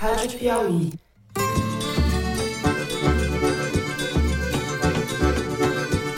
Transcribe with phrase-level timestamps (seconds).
[0.00, 0.92] Rádio Piauí.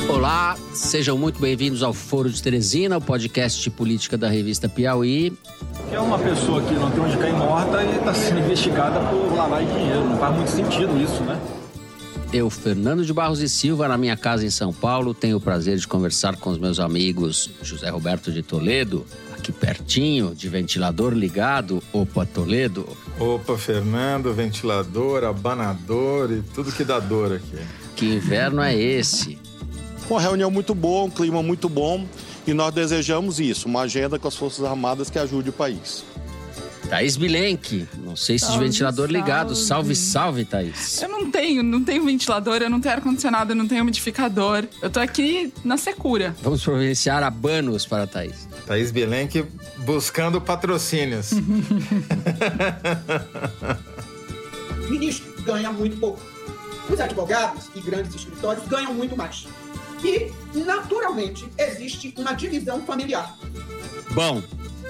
[0.08, 5.36] Olá, sejam muito bem-vindos ao Foro de Teresina, o podcast de política da revista Piauí.
[5.90, 9.66] É uma pessoa que não tem onde cair morta e está sendo investigada por lavagem
[9.66, 10.04] de dinheiro.
[10.04, 11.40] Não faz muito sentido isso, né?
[12.32, 15.76] Eu, Fernando de Barros e Silva, na minha casa em São Paulo, tenho o prazer
[15.76, 19.04] de conversar com os meus amigos José Roberto de Toledo,
[19.42, 21.82] aqui pertinho, de ventilador ligado.
[21.92, 22.86] Opa, Toledo.
[23.18, 27.58] Opa, Fernando, ventilador, abanador e tudo que dá dor aqui.
[27.96, 29.36] Que inverno é esse?
[30.08, 32.06] Uma reunião muito boa, um clima muito bom
[32.46, 36.04] e nós desejamos isso, uma agenda com as Forças Armadas que ajude o país.
[36.92, 39.56] Thaís Bilenque, não sei se de Salve, ventilador ligado.
[39.56, 40.44] Salve, salve.
[40.44, 41.00] salve, Thaís.
[41.00, 44.64] Eu não tenho, não tenho ventilador, eu não tenho ar-condicionado, eu não tenho umidificador.
[44.82, 46.36] Eu tô aqui na secura.
[46.42, 48.46] Vamos providenciar abanos para a Thaís.
[48.66, 49.42] Thaís Bilenque
[49.86, 51.30] buscando patrocínios.
[54.90, 56.20] Ministro ganha muito pouco.
[56.90, 59.46] Os advogados e grandes escritórios ganham muito mais.
[60.04, 63.34] E, naturalmente, existe uma divisão familiar.
[64.10, 64.42] Bom,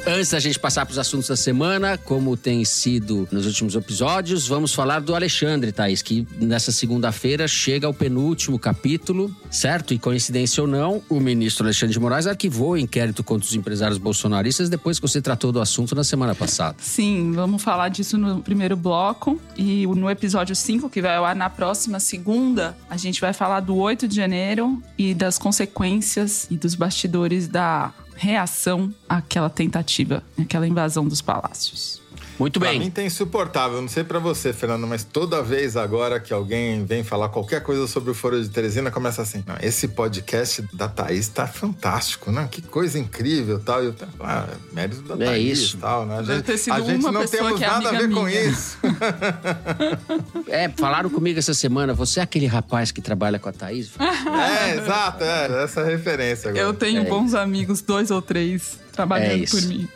[0.06, 4.46] antes da gente passar para os assuntos da semana, como tem sido nos últimos episódios,
[4.46, 9.94] vamos falar do Alexandre, Thaís, que nessa segunda-feira chega ao penúltimo capítulo, certo?
[9.94, 13.98] E coincidência ou não, o ministro Alexandre de Moraes arquivou o inquérito contra os empresários
[13.98, 16.76] bolsonaristas depois que você tratou do assunto na semana passada.
[16.80, 19.40] Sim, vamos falar disso no primeiro bloco.
[19.56, 23.60] E no episódio 5, que vai ao ar na próxima segunda, a gente vai falar
[23.60, 27.92] do 8 de janeiro e das consequências e dos bastidores da
[28.22, 32.01] reação àquela tentativa, àquela invasão dos palácios.
[32.38, 32.78] Muito Pra bem.
[32.80, 33.80] mim tá insuportável.
[33.80, 37.86] Não sei pra você, Fernando, mas toda vez agora que alguém vem falar qualquer coisa
[37.86, 42.48] sobre o Foro de Teresina, começa assim: "Não, esse podcast da Thaís tá fantástico, né?
[42.50, 43.82] Que coisa incrível tal.
[43.82, 45.78] E eu, ah, é mérito da É Thaís isso.
[45.78, 46.14] tal, né?
[46.18, 48.40] A Deve gente, ter sido a gente não temos é nada a ver com minha.
[48.44, 48.78] isso.
[50.48, 53.90] É, falaram comigo essa semana, você é aquele rapaz que trabalha com a Thaís?
[53.98, 56.64] é, exato, é essa referência agora.
[56.64, 59.56] Eu tenho É bons amigos, dois ou três, É trabalhando isso.
[59.60, 59.88] por mim.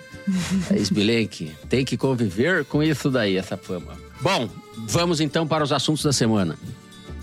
[0.69, 3.93] Thaís Bilenque, tem que conviver com isso daí, essa fama.
[4.21, 4.49] Bom,
[4.87, 6.57] vamos então para os assuntos da semana.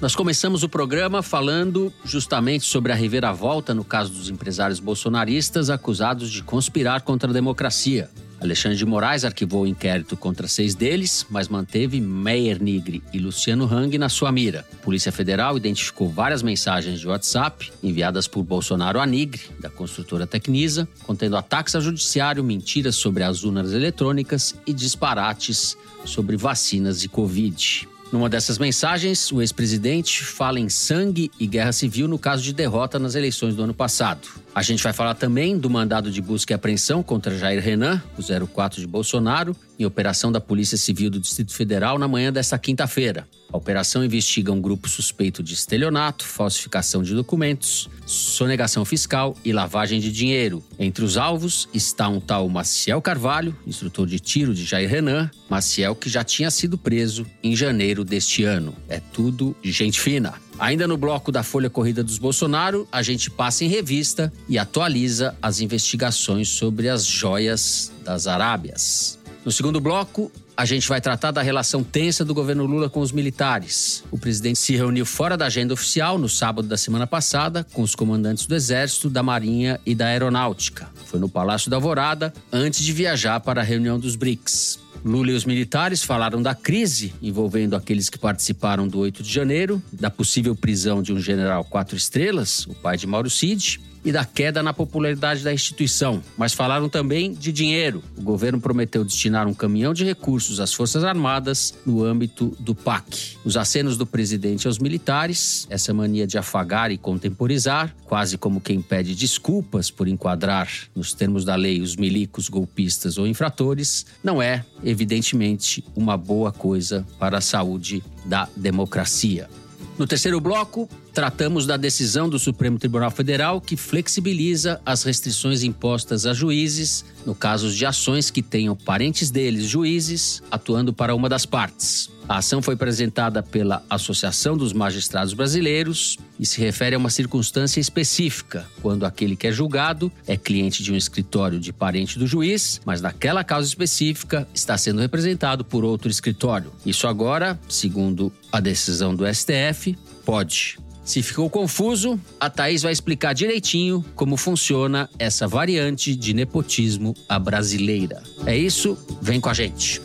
[0.02, 6.30] Nós começamos o programa falando justamente sobre a reviravolta no caso dos empresários bolsonaristas acusados
[6.30, 8.10] de conspirar contra a democracia.
[8.44, 13.66] Alexandre de Moraes arquivou o inquérito contra seis deles, mas manteve Meyer Nigre e Luciano
[13.66, 14.66] Hang na sua mira.
[14.74, 20.28] A Polícia Federal identificou várias mensagens de WhatsApp enviadas por Bolsonaro a Nigre, da construtora
[20.28, 27.08] Tecnisa, contendo ataques ao judiciário, mentiras sobre as urnas eletrônicas e disparates sobre vacinas de
[27.08, 27.88] Covid.
[28.14, 33.00] Numa dessas mensagens, o ex-presidente fala em sangue e guerra civil no caso de derrota
[33.00, 34.28] nas eleições do ano passado.
[34.56, 38.48] A gente vai falar também do mandado de busca e apreensão contra Jair Renan, o
[38.48, 43.28] 04 de Bolsonaro, em operação da Polícia Civil do Distrito Federal na manhã desta quinta-feira.
[43.52, 50.00] A operação investiga um grupo suspeito de estelionato, falsificação de documentos, sonegação fiscal e lavagem
[50.00, 50.64] de dinheiro.
[50.78, 55.96] Entre os alvos está um tal Maciel Carvalho, instrutor de tiro de Jair Renan, Maciel
[55.96, 58.76] que já tinha sido preso em janeiro deste ano.
[58.88, 60.36] É tudo gente fina.
[60.60, 65.36] Ainda no bloco da Folha Corrida dos Bolsonaro, a gente passa em revista e atualiza
[65.42, 69.20] as investigações sobre as joias das Arábias.
[69.44, 73.12] No segundo bloco, a gente vai tratar da relação tensa do governo Lula com os
[73.12, 74.04] militares.
[74.12, 77.96] O presidente se reuniu fora da agenda oficial no sábado da semana passada com os
[77.96, 80.90] comandantes do Exército, da Marinha e da Aeronáutica.
[81.08, 84.83] Foi no Palácio da Alvorada antes de viajar para a reunião dos BRICS.
[85.04, 89.84] Lula e os militares falaram da crise envolvendo aqueles que participaram do 8 de janeiro,
[89.92, 94.26] da possível prisão de um general quatro estrelas, o pai de Mauro Cid, e da
[94.26, 98.04] queda na popularidade da instituição, mas falaram também de dinheiro.
[98.18, 103.38] O governo prometeu destinar um caminhão de recursos às Forças Armadas no âmbito do PAC.
[103.46, 108.82] Os acenos do presidente aos militares, essa mania de afagar e contemporizar, quase como quem
[108.82, 114.66] pede desculpas por enquadrar nos termos da lei os milicos, golpistas ou infratores, não é,
[114.84, 119.50] evidentemente, uma boa coisa para a saúde da democracia.
[119.98, 126.26] No terceiro bloco, tratamos da decisão do Supremo Tribunal Federal que flexibiliza as restrições impostas
[126.26, 131.46] a juízes no caso de ações que tenham parentes deles, juízes, atuando para uma das
[131.46, 132.10] partes.
[132.28, 137.80] A ação foi apresentada pela Associação dos Magistrados Brasileiros e se refere a uma circunstância
[137.80, 142.82] específica, quando aquele que é julgado é cliente de um escritório de parente do juiz,
[142.86, 146.72] mas naquela causa específica está sendo representado por outro escritório.
[146.86, 150.83] Isso agora, segundo a decisão do STF, pode.
[151.04, 157.38] Se ficou confuso, a Thaís vai explicar direitinho como funciona essa variante de nepotismo à
[157.38, 158.24] brasileira.
[158.46, 158.98] É isso?
[159.22, 160.02] Vem com a gente.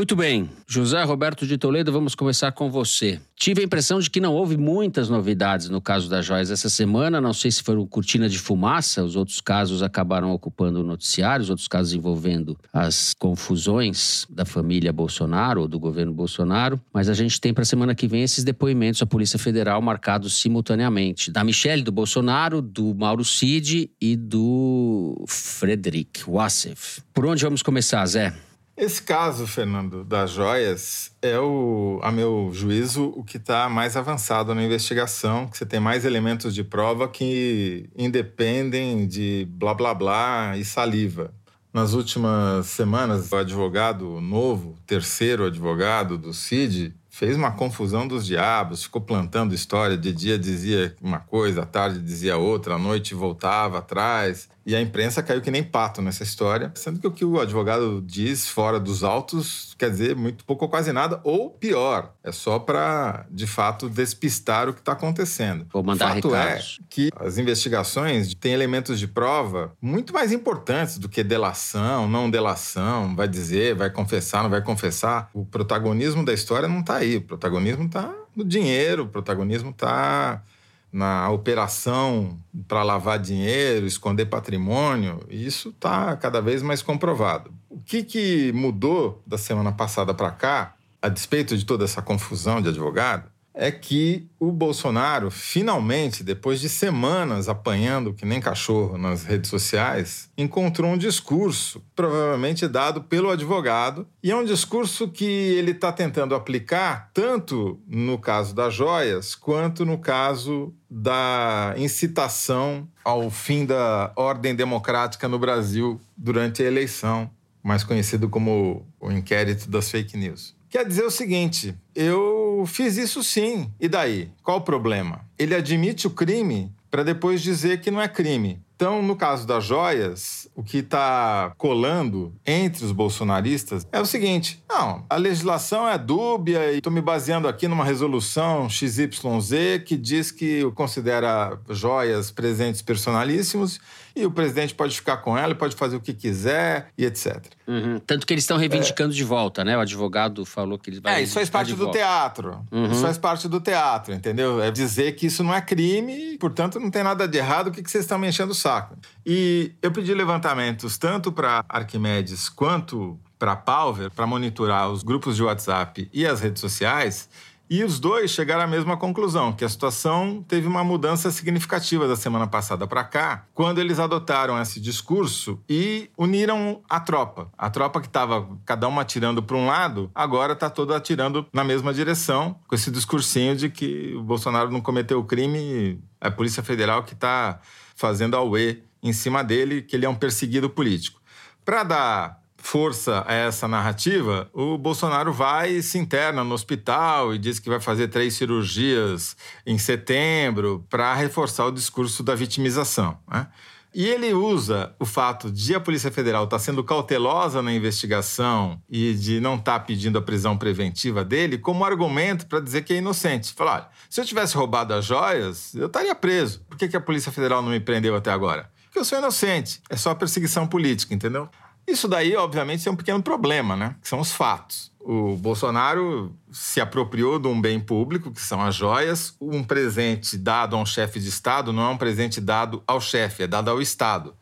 [0.00, 0.48] Muito bem.
[0.66, 3.20] José Roberto de Toledo, vamos começar com você.
[3.36, 7.20] Tive a impressão de que não houve muitas novidades no caso das joias essa semana.
[7.20, 11.50] Não sei se foram cortina de fumaça, os outros casos acabaram ocupando o noticiário, os
[11.50, 16.80] outros casos envolvendo as confusões da família Bolsonaro ou do governo Bolsonaro.
[16.94, 20.40] Mas a gente tem para a semana que vem esses depoimentos à Polícia Federal marcados
[20.40, 27.02] simultaneamente: da Michelle do Bolsonaro, do Mauro Cid e do Frederic Wassef.
[27.12, 28.32] Por onde vamos começar, Zé?
[28.80, 34.54] Esse caso, Fernando, das joias, é, o, a meu juízo, o que está mais avançado
[34.54, 40.56] na investigação, que você tem mais elementos de prova que independem de blá blá blá
[40.56, 41.30] e saliva.
[41.74, 48.84] Nas últimas semanas, o advogado novo, terceiro advogado do CID, fez uma confusão dos diabos,
[48.84, 49.96] ficou plantando história.
[49.98, 54.48] De dia dizia uma coisa, à tarde dizia outra, à noite voltava atrás.
[54.70, 58.00] E a imprensa caiu que nem pato nessa história, sendo que o que o advogado
[58.06, 62.56] diz fora dos autos quer dizer muito pouco ou quase nada, ou pior, é só
[62.56, 65.66] para de fato despistar o que está acontecendo.
[65.72, 66.78] Ou mandar fato recados.
[66.80, 72.30] é que as investigações têm elementos de prova muito mais importantes do que delação, não
[72.30, 75.30] delação, vai dizer, vai confessar, não vai confessar.
[75.34, 80.44] O protagonismo da história não está aí, o protagonismo está no dinheiro, o protagonismo está
[80.92, 87.52] na operação para lavar dinheiro, esconder patrimônio, isso está cada vez mais comprovado.
[87.68, 92.60] O que, que mudou da semana passada para cá, a despeito de toda essa confusão
[92.60, 99.24] de advogado, é que o Bolsonaro, finalmente, depois de semanas apanhando que nem cachorro nas
[99.24, 105.72] redes sociais, encontrou um discurso, provavelmente dado pelo advogado, e é um discurso que ele
[105.72, 113.64] está tentando aplicar tanto no caso das joias, quanto no caso da incitação ao fim
[113.64, 117.30] da ordem democrática no Brasil durante a eleição,
[117.62, 120.54] mais conhecido como o inquérito das fake news.
[120.70, 123.70] Quer dizer o seguinte: eu fiz isso sim.
[123.80, 124.30] E daí?
[124.42, 125.24] Qual o problema?
[125.38, 128.60] Ele admite o crime para depois dizer que não é crime.
[128.80, 134.64] Então, no caso das joias, o que está colando entre os bolsonaristas é o seguinte:
[134.66, 140.30] não, a legislação é dúbia e estou me baseando aqui numa resolução XYZ que diz
[140.30, 143.78] que considera joias presentes personalíssimos
[144.20, 147.42] e o presidente pode ficar com ela, pode fazer o que quiser e etc.
[147.66, 147.98] Uhum.
[148.00, 149.76] Tanto que eles estão reivindicando de volta, né?
[149.76, 152.64] O advogado falou que eles vão É, isso faz parte do teatro.
[152.70, 152.90] Uhum.
[152.90, 154.62] Isso faz parte do teatro, entendeu?
[154.62, 157.82] É dizer que isso não é crime, portanto não tem nada de errado, o que
[157.82, 158.96] que vocês estão me enchendo o saco?
[159.24, 165.42] E eu pedi levantamentos tanto para Arquimedes quanto para Palver para monitorar os grupos de
[165.42, 167.28] WhatsApp e as redes sociais.
[167.70, 172.16] E os dois chegaram à mesma conclusão, que a situação teve uma mudança significativa da
[172.16, 177.48] semana passada para cá, quando eles adotaram esse discurso e uniram a tropa.
[177.56, 181.62] A tropa que estava cada uma atirando para um lado, agora está toda atirando na
[181.62, 186.30] mesma direção, com esse discursinho de que o Bolsonaro não cometeu o crime, é a
[186.32, 187.60] Polícia Federal que está
[187.94, 191.20] fazendo a UE em cima dele, que ele é um perseguido político.
[191.64, 197.38] Para dar força a essa narrativa, o Bolsonaro vai e se interna no hospital e
[197.38, 199.36] diz que vai fazer três cirurgias
[199.66, 203.18] em setembro para reforçar o discurso da vitimização.
[203.28, 203.46] Né?
[203.92, 209.14] E ele usa o fato de a Polícia Federal estar sendo cautelosa na investigação e
[209.14, 213.52] de não estar pedindo a prisão preventiva dele como argumento para dizer que é inocente.
[213.52, 216.60] Falar, olha, se eu tivesse roubado as joias, eu estaria preso.
[216.68, 218.70] Por que, que a Polícia Federal não me prendeu até agora?
[218.84, 219.82] Porque eu sou inocente.
[219.90, 221.48] É só perseguição política, entendeu?
[221.86, 223.96] Isso daí, obviamente, é um pequeno problema, né?
[224.00, 224.90] Que são os fatos.
[225.00, 229.34] O Bolsonaro se apropriou de um bem público, que são as joias.
[229.40, 233.44] Um presente dado a um chefe de Estado não é um presente dado ao chefe,
[233.44, 234.34] é dado ao Estado.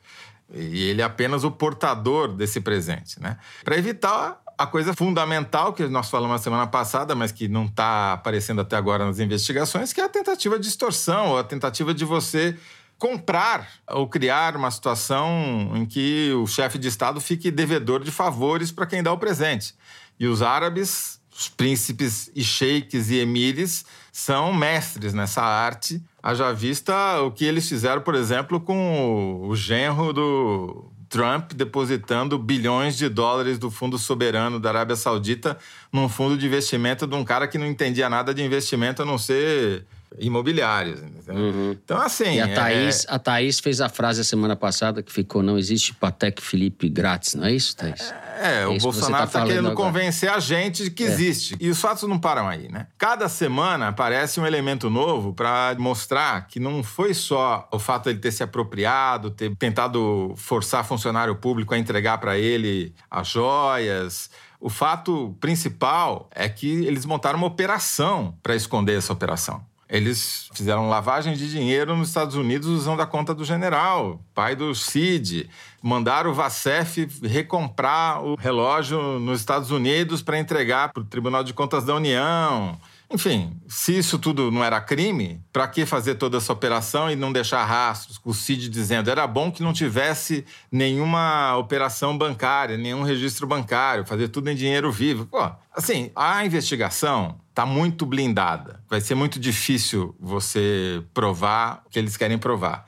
[0.53, 3.39] E ele é apenas o portador desse presente, né?
[3.65, 8.15] Para evitar a coisa fundamental que nós falamos na semana passada, mas que não está
[8.15, 12.05] aparecendo até agora nas investigações, que é a tentativa de extorsão, ou a tentativa de
[12.05, 12.57] você
[12.99, 18.73] comprar ou criar uma situação em que o chefe de Estado fique devedor de favores
[18.73, 19.75] para quem dá o presente.
[20.19, 26.03] E os árabes, os príncipes e sheiks e emires, são mestres nessa arte.
[26.21, 32.97] Haja vista o que eles fizeram, por exemplo, com o genro do Trump depositando bilhões
[32.97, 35.57] de dólares do fundo soberano da Arábia Saudita
[35.93, 39.17] num fundo de investimento de um cara que não entendia nada de investimento a não
[39.17, 39.87] ser
[40.19, 41.01] imobiliários.
[41.29, 41.73] Uhum.
[41.73, 42.35] Então, assim.
[42.37, 45.59] E a é- Thaís, a Thaís fez a frase a semana passada que ficou: não
[45.59, 48.13] existe Patek Felipe grátis, não é isso, Thaís?
[48.41, 49.89] É, É o isso que você Bolsonaro tá está falando querendo agora.
[49.89, 49.93] É.
[49.93, 51.57] convencer a gente de que existe.
[51.61, 52.87] E os fatos não param aí, né?
[52.97, 58.11] Cada semana aparece um elemento novo para mostrar que não foi só o fato de
[58.11, 64.31] ele ter se apropriado, ter tentado forçar funcionário público a entregar para ele as joias,
[64.61, 69.65] O fato principal é que eles montaram uma operação para esconder essa operação.
[69.89, 74.75] Eles fizeram lavagem de dinheiro nos Estados Unidos usando a conta do general, pai do
[74.75, 75.49] Cid.
[75.83, 81.53] Mandaram o Vacef recomprar o relógio nos Estados Unidos para entregar para o Tribunal de
[81.53, 82.79] Contas da União.
[83.11, 87.33] Enfim, se isso tudo não era crime, para que fazer toda essa operação e não
[87.33, 88.21] deixar rastros?
[88.23, 94.29] O Cid dizendo era bom que não tivesse nenhuma operação bancária, nenhum registro bancário, fazer
[94.29, 95.25] tudo em dinheiro vivo.
[95.25, 98.83] Pô, assim, a investigação está muito blindada.
[98.91, 102.87] Vai ser muito difícil você provar o que eles querem provar.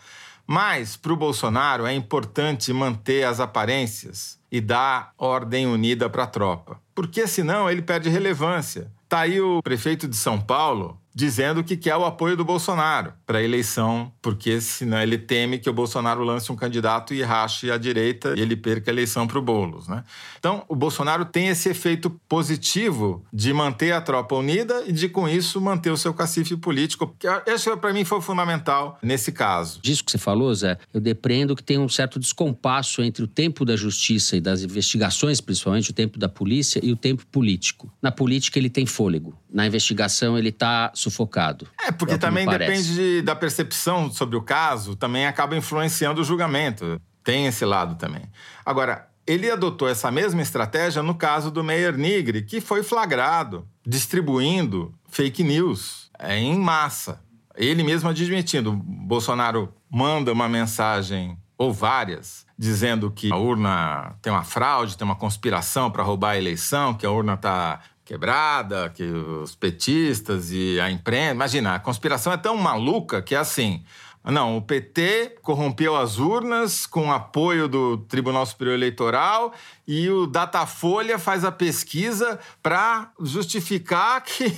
[0.53, 6.27] Mas, para o Bolsonaro, é importante manter as aparências e dar ordem unida para a
[6.27, 6.81] tropa.
[6.93, 8.91] Porque senão ele perde relevância.
[9.09, 13.39] Tá aí o prefeito de São Paulo dizendo que quer o apoio do Bolsonaro para
[13.39, 17.77] a eleição, porque senão ele teme que o Bolsonaro lance um candidato e rache a
[17.77, 19.89] direita e ele perca a eleição para o Boulos.
[19.89, 20.05] Né?
[20.39, 25.29] Então, o Bolsonaro tem esse efeito positivo de manter a tropa unida e de, com
[25.29, 27.15] isso, manter o seu cacife político.
[27.47, 29.81] Esse, para mim, foi fundamental nesse caso.
[29.83, 33.65] Disso que você falou, Zé, eu depreendo que tem um certo descompasso entre o tempo
[33.65, 37.93] da justiça e das investigações, principalmente o tempo da polícia, e o tempo político.
[38.01, 39.35] Na política, ele tem fôlego.
[39.53, 41.67] Na investigação, ele está sufocado.
[41.81, 46.25] É, porque é também depende de, da percepção sobre o caso, também acaba influenciando o
[46.25, 47.01] julgamento.
[47.25, 48.23] Tem esse lado também.
[48.65, 54.95] Agora, ele adotou essa mesma estratégia no caso do Meyer Nigri, que foi flagrado distribuindo
[55.09, 57.21] fake news é, em massa.
[57.55, 64.45] Ele mesmo admitindo, Bolsonaro manda uma mensagem ou várias dizendo que a urna tem uma
[64.45, 69.55] fraude, tem uma conspiração para roubar a eleição, que a urna está quebrada, que os
[69.55, 71.33] petistas e a imprensa.
[71.33, 73.85] Imagina, a conspiração é tão maluca que é assim.
[74.25, 79.53] Não, o PT corrompeu as urnas com apoio do Tribunal Superior Eleitoral
[79.87, 84.53] e o Datafolha faz a pesquisa para justificar que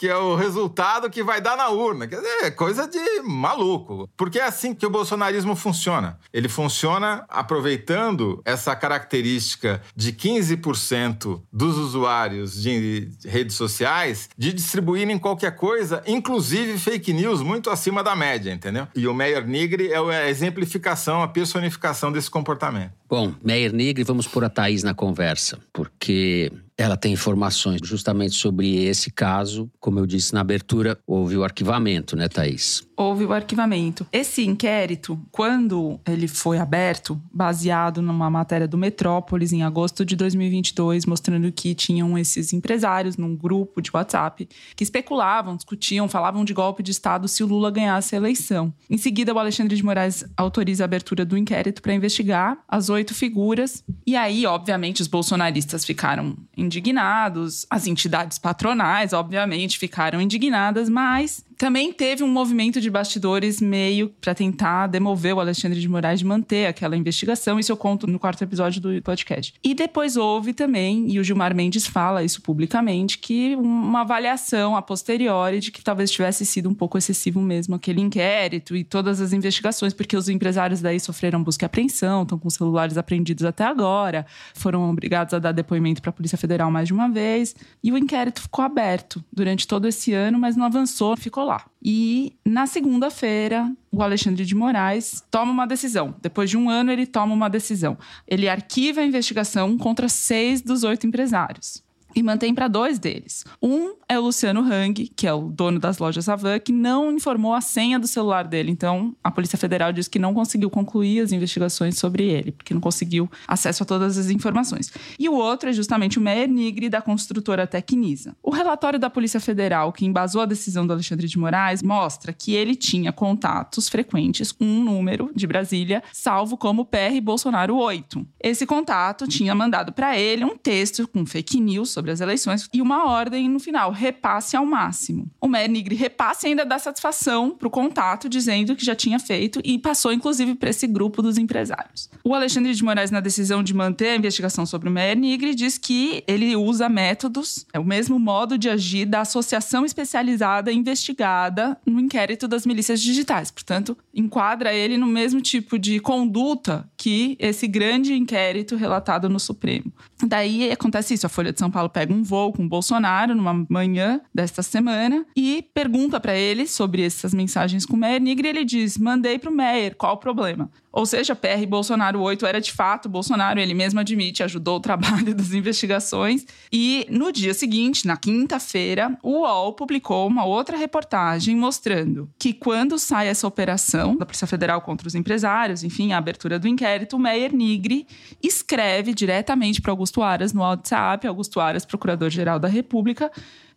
[0.00, 2.08] que é o resultado que vai dar na urna.
[2.08, 4.08] Quer dizer, é coisa de maluco.
[4.16, 6.18] Porque é assim que o bolsonarismo funciona.
[6.32, 15.54] Ele funciona aproveitando essa característica de 15% dos usuários de redes sociais de distribuírem qualquer
[15.54, 18.79] coisa, inclusive fake news, muito acima da média, entendeu?
[18.94, 22.99] E o Meyer Nigri é a exemplificação, a personificação desse comportamento.
[23.10, 28.84] Bom, Meyer Nigri, vamos pôr a Thaís na conversa, porque ela tem informações justamente sobre
[28.84, 29.70] esse caso.
[29.78, 32.88] Como eu disse na abertura, houve o arquivamento, né, Thaís?
[32.96, 34.06] Houve o arquivamento.
[34.12, 41.04] Esse inquérito, quando ele foi aberto, baseado numa matéria do Metrópolis em agosto de 2022,
[41.04, 46.82] mostrando que tinham esses empresários num grupo de WhatsApp que especulavam, discutiam, falavam de golpe
[46.82, 48.72] de Estado se o Lula ganhasse a eleição.
[48.88, 52.99] Em seguida, o Alexandre de Moraes autoriza a abertura do inquérito para investigar as oito
[53.14, 53.84] figuras.
[54.06, 61.92] E aí, obviamente, os bolsonaristas ficaram indignados, as entidades patronais, obviamente, ficaram indignadas, mas também
[61.92, 66.64] teve um movimento de bastidores meio para tentar demover o Alexandre de Moraes de manter
[66.64, 67.60] aquela investigação.
[67.60, 69.52] Isso eu conto no quarto episódio do podcast.
[69.62, 74.80] E depois houve também, e o Gilmar Mendes fala isso publicamente, que uma avaliação a
[74.80, 79.34] posteriori de que talvez tivesse sido um pouco excessivo mesmo aquele inquérito e todas as
[79.34, 84.24] investigações, porque os empresários daí sofreram busca e apreensão, estão com celulares apreendidos até agora,
[84.54, 87.98] foram obrigados a dar depoimento para a Polícia Federal mais de uma vez, e o
[87.98, 91.49] inquérito ficou aberto durante todo esse ano, mas não avançou, ficou
[91.82, 96.14] E na segunda-feira, o Alexandre de Moraes toma uma decisão.
[96.20, 97.96] Depois de um ano, ele toma uma decisão.
[98.26, 101.82] Ele arquiva a investigação contra seis dos oito empresários
[102.14, 103.44] e mantém para dois deles.
[103.62, 107.54] Um é o Luciano Hang, que é o dono das lojas Avan, que não informou
[107.54, 108.70] a senha do celular dele.
[108.70, 112.80] Então, a Polícia Federal diz que não conseguiu concluir as investigações sobre ele, porque não
[112.80, 114.92] conseguiu acesso a todas as informações.
[115.18, 118.34] E o outro é justamente o Meyer Nigri, da construtora Tecnisa.
[118.42, 122.52] O relatório da Polícia Federal, que embasou a decisão do Alexandre de Moraes, mostra que
[122.54, 128.26] ele tinha contatos frequentes com um número de Brasília, salvo como PR Bolsonaro 8.
[128.42, 132.80] Esse contato tinha mandado para ele um texto com fake news sobre as eleições e
[132.80, 135.30] uma ordem no final, repasse ao máximo.
[135.38, 139.78] O Menigre repasse ainda dá satisfação para o contato, dizendo que já tinha feito e
[139.78, 142.08] passou inclusive para esse grupo dos empresários.
[142.24, 146.24] O Alexandre de Moraes, na decisão de manter a investigação sobre o Menigre, diz que
[146.26, 152.48] ele usa métodos, é o mesmo modo de agir da associação especializada investigada no inquérito
[152.48, 153.50] das milícias digitais.
[153.50, 159.92] Portanto, enquadra ele no mesmo tipo de conduta que esse grande inquérito relatado no Supremo.
[160.26, 163.66] Daí acontece isso, a Folha de São Paulo pega um voo com o Bolsonaro numa
[163.68, 168.64] manhã desta semana e pergunta para ele sobre essas mensagens com o Meyer Nigri ele
[168.64, 170.70] diz: mandei para o Meyer, qual o problema?
[170.92, 175.34] Ou seja, PR Bolsonaro 8 era de fato Bolsonaro, ele mesmo admite, ajudou o trabalho
[175.36, 176.44] das investigações.
[176.72, 182.98] E no dia seguinte, na quinta-feira, o UOL publicou uma outra reportagem mostrando que quando
[182.98, 187.18] sai essa operação da Polícia Federal contra os empresários, enfim, a abertura do inquérito, o
[187.18, 188.06] Meyer Nigri
[188.42, 193.30] escreve diretamente para Augusto Aras no WhatsApp, Augusto Aras, procurador-geral da República,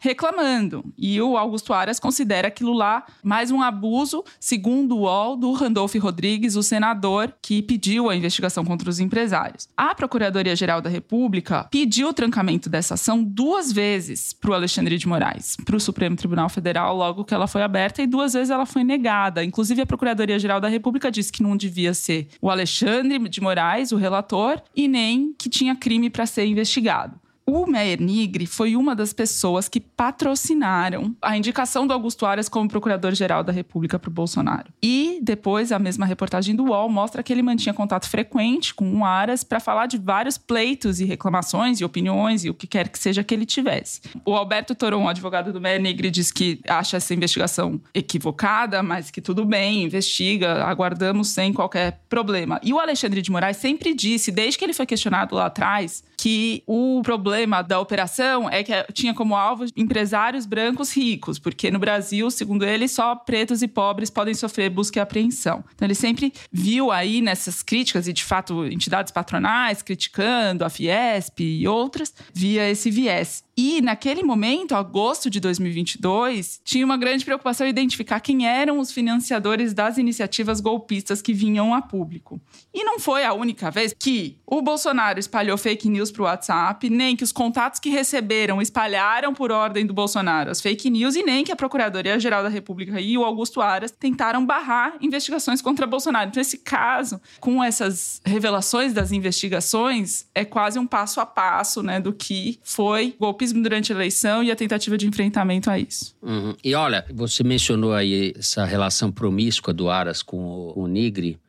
[0.04, 0.84] reclamando.
[0.98, 5.96] E o Augusto Aras considera aquilo lá mais um abuso, segundo o UOL, do Randolph
[5.96, 9.70] Rodrigues, o senador que pediu a investigação contra os empresários.
[9.78, 15.08] A Procuradoria-Geral da República pediu o trancamento dessa ação duas vezes para o Alexandre de
[15.08, 18.66] Moraes, para o Supremo Tribunal Federal, logo que ela foi aberta, e duas vezes ela
[18.66, 19.42] foi negada.
[19.42, 23.98] Inclusive, a Procuradoria-Geral da República disse que não devia ser o Alexandre de Moraes, o
[23.98, 27.23] relator, e nem que tinha crime para ser investigado.
[27.46, 32.70] O Meyer Nigri foi uma das pessoas que patrocinaram a indicação do Augusto Aras como
[32.70, 34.72] procurador-geral da República para o Bolsonaro.
[34.82, 39.06] E depois, a mesma reportagem do UOL mostra que ele mantinha contato frequente com o
[39.06, 42.98] Aras para falar de vários pleitos e reclamações e opiniões e o que quer que
[42.98, 44.00] seja que ele tivesse.
[44.26, 49.20] O Alberto Toron, advogado do Meyer Nigri, diz que acha essa investigação equivocada, mas que
[49.20, 52.60] tudo bem, investiga, aguardamos sem qualquer problema.
[52.64, 56.64] E o Alexandre de Moraes sempre disse, desde que ele foi questionado lá atrás, que
[56.66, 62.32] o problema da operação é que tinha como alvo empresários brancos ricos, porque no Brasil,
[62.32, 65.66] segundo ele, só pretos e pobres podem sofrer busca e apreensão.
[65.76, 71.42] Então ele sempre viu aí nessas críticas, e de fato entidades patronais criticando a Fiesp
[71.42, 73.44] e outras, via esse viés.
[73.56, 79.74] E naquele momento, agosto de 2022, tinha uma grande preocupação identificar quem eram os financiadores
[79.74, 82.42] das iniciativas golpistas que vinham a público.
[82.74, 86.90] E não foi a única vez que o Bolsonaro espalhou fake news para o WhatsApp,
[86.90, 91.24] nem que os contatos que receberam espalharam por ordem do Bolsonaro as fake news, e
[91.24, 96.30] nem que a Procuradoria-Geral da República e o Augusto Aras tentaram barrar investigações contra Bolsonaro.
[96.30, 102.00] Então, esse caso, com essas revelações das investigações, é quase um passo a passo né,
[102.00, 106.16] do que foi golpismo durante a eleição e a tentativa de enfrentamento a isso.
[106.22, 106.56] Uhum.
[106.64, 110.94] E olha, você mencionou aí essa relação promíscua do Aras com o, o.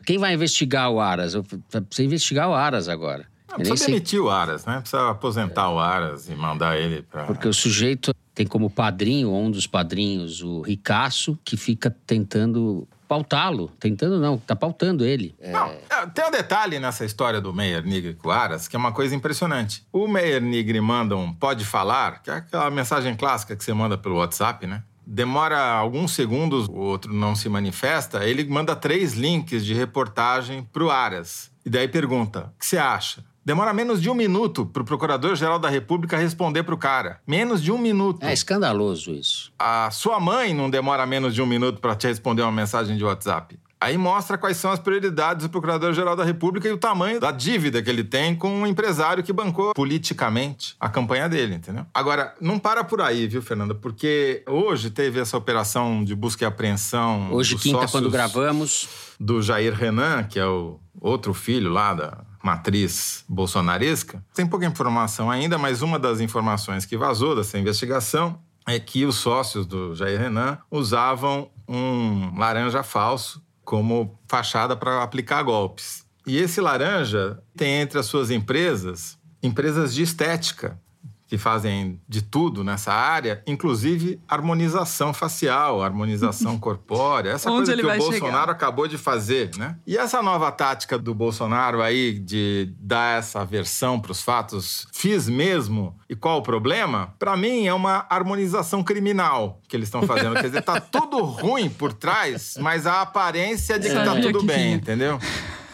[0.06, 1.34] Quem vai investigar o Aras?
[1.34, 3.26] Precisa investigar o Aras agora.
[3.58, 4.80] Não, precisa demitir o Aras, né?
[4.80, 5.68] Precisa aposentar é.
[5.68, 7.24] o Aras e mandar ele para.
[7.24, 13.70] Porque o sujeito tem como padrinho, um dos padrinhos, o Ricaço, que fica tentando pautá-lo.
[13.78, 15.34] Tentando não, tá pautando ele.
[15.40, 15.52] É...
[15.52, 18.92] Não, é, tem um detalhe nessa história do Meyer Nigri com Aras, que é uma
[18.92, 19.86] coisa impressionante.
[19.92, 23.96] O Meyer Nigri manda um pode falar, que é aquela mensagem clássica que você manda
[23.96, 24.82] pelo WhatsApp, né?
[25.06, 30.90] Demora alguns segundos, o outro não se manifesta, ele manda três links de reportagem pro
[30.90, 31.52] Aras.
[31.64, 33.22] E daí pergunta: o que você acha?
[33.44, 37.20] Demora menos de um minuto para o Procurador-Geral da República responder para o cara.
[37.26, 38.24] Menos de um minuto.
[38.24, 39.52] É escandaloso isso.
[39.58, 43.04] A sua mãe não demora menos de um minuto para te responder uma mensagem de
[43.04, 43.58] WhatsApp.
[43.78, 47.82] Aí mostra quais são as prioridades do Procurador-Geral da República e o tamanho da dívida
[47.82, 51.84] que ele tem com um empresário que bancou politicamente a campanha dele, entendeu?
[51.92, 53.74] Agora, não para por aí, viu, Fernanda?
[53.74, 57.30] Porque hoje teve essa operação de busca e apreensão.
[57.30, 58.88] Hoje, quinta, quando gravamos.
[59.20, 64.22] Do Jair Renan, que é o outro filho lá da matriz bolsonaresca.
[64.34, 69.16] Tem pouca informação ainda, mas uma das informações que vazou dessa investigação é que os
[69.16, 76.04] sócios do Jair Renan usavam um laranja falso como fachada para aplicar golpes.
[76.26, 80.80] E esse laranja tem entre as suas empresas empresas de estética,
[81.26, 87.96] que fazem de tudo nessa área, inclusive harmonização facial, harmonização corpórea, essa coisa que o
[87.96, 88.50] Bolsonaro chegar?
[88.50, 89.76] acabou de fazer, né?
[89.86, 95.28] E essa nova tática do Bolsonaro aí de dar essa versão para os fatos, fiz
[95.28, 95.96] mesmo.
[96.08, 97.14] E qual o problema?
[97.18, 100.34] Para mim é uma harmonização criminal que eles estão fazendo.
[100.34, 104.74] Quer dizer, tá tudo ruim por trás, mas a aparência de que tá tudo bem,
[104.74, 105.18] entendeu?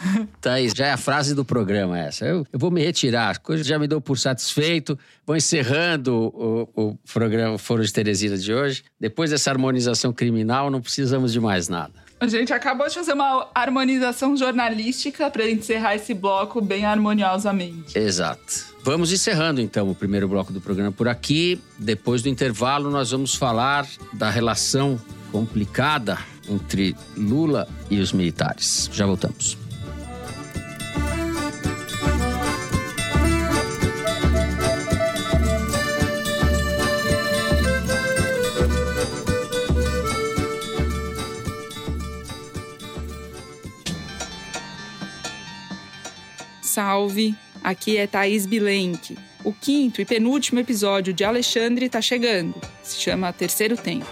[0.40, 2.24] Thaís, já é a frase do programa essa.
[2.24, 4.98] Eu, eu vou me retirar, coisa já me dou por satisfeito.
[5.26, 8.84] Vou encerrando o, o programa Foro de Teresina de hoje.
[8.98, 11.92] Depois dessa harmonização criminal, não precisamos de mais nada.
[12.20, 17.98] A gente acabou de fazer uma harmonização jornalística para encerrar esse bloco bem harmoniosamente.
[17.98, 18.68] Exato.
[18.82, 21.58] Vamos encerrando então o primeiro bloco do programa por aqui.
[21.78, 25.00] Depois do intervalo, nós vamos falar da relação
[25.32, 28.90] complicada entre Lula e os militares.
[28.92, 29.69] Já voltamos.
[46.70, 49.18] Salve, aqui é Thaís Bilenque.
[49.42, 52.54] O quinto e penúltimo episódio de Alexandre está chegando.
[52.80, 54.06] Se chama Terceiro Tempo.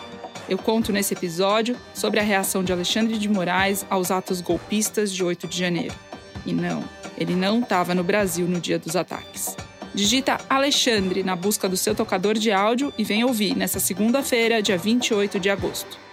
[0.48, 5.22] Eu conto nesse episódio sobre a reação de Alexandre de Moraes aos atos golpistas de
[5.22, 5.94] 8 de janeiro.
[6.44, 6.82] E não,
[7.16, 9.56] ele não estava no Brasil no dia dos ataques.
[9.94, 14.76] Digita Alexandre na busca do seu tocador de áudio e vem ouvir nessa segunda-feira, dia
[14.76, 16.07] 28 de agosto.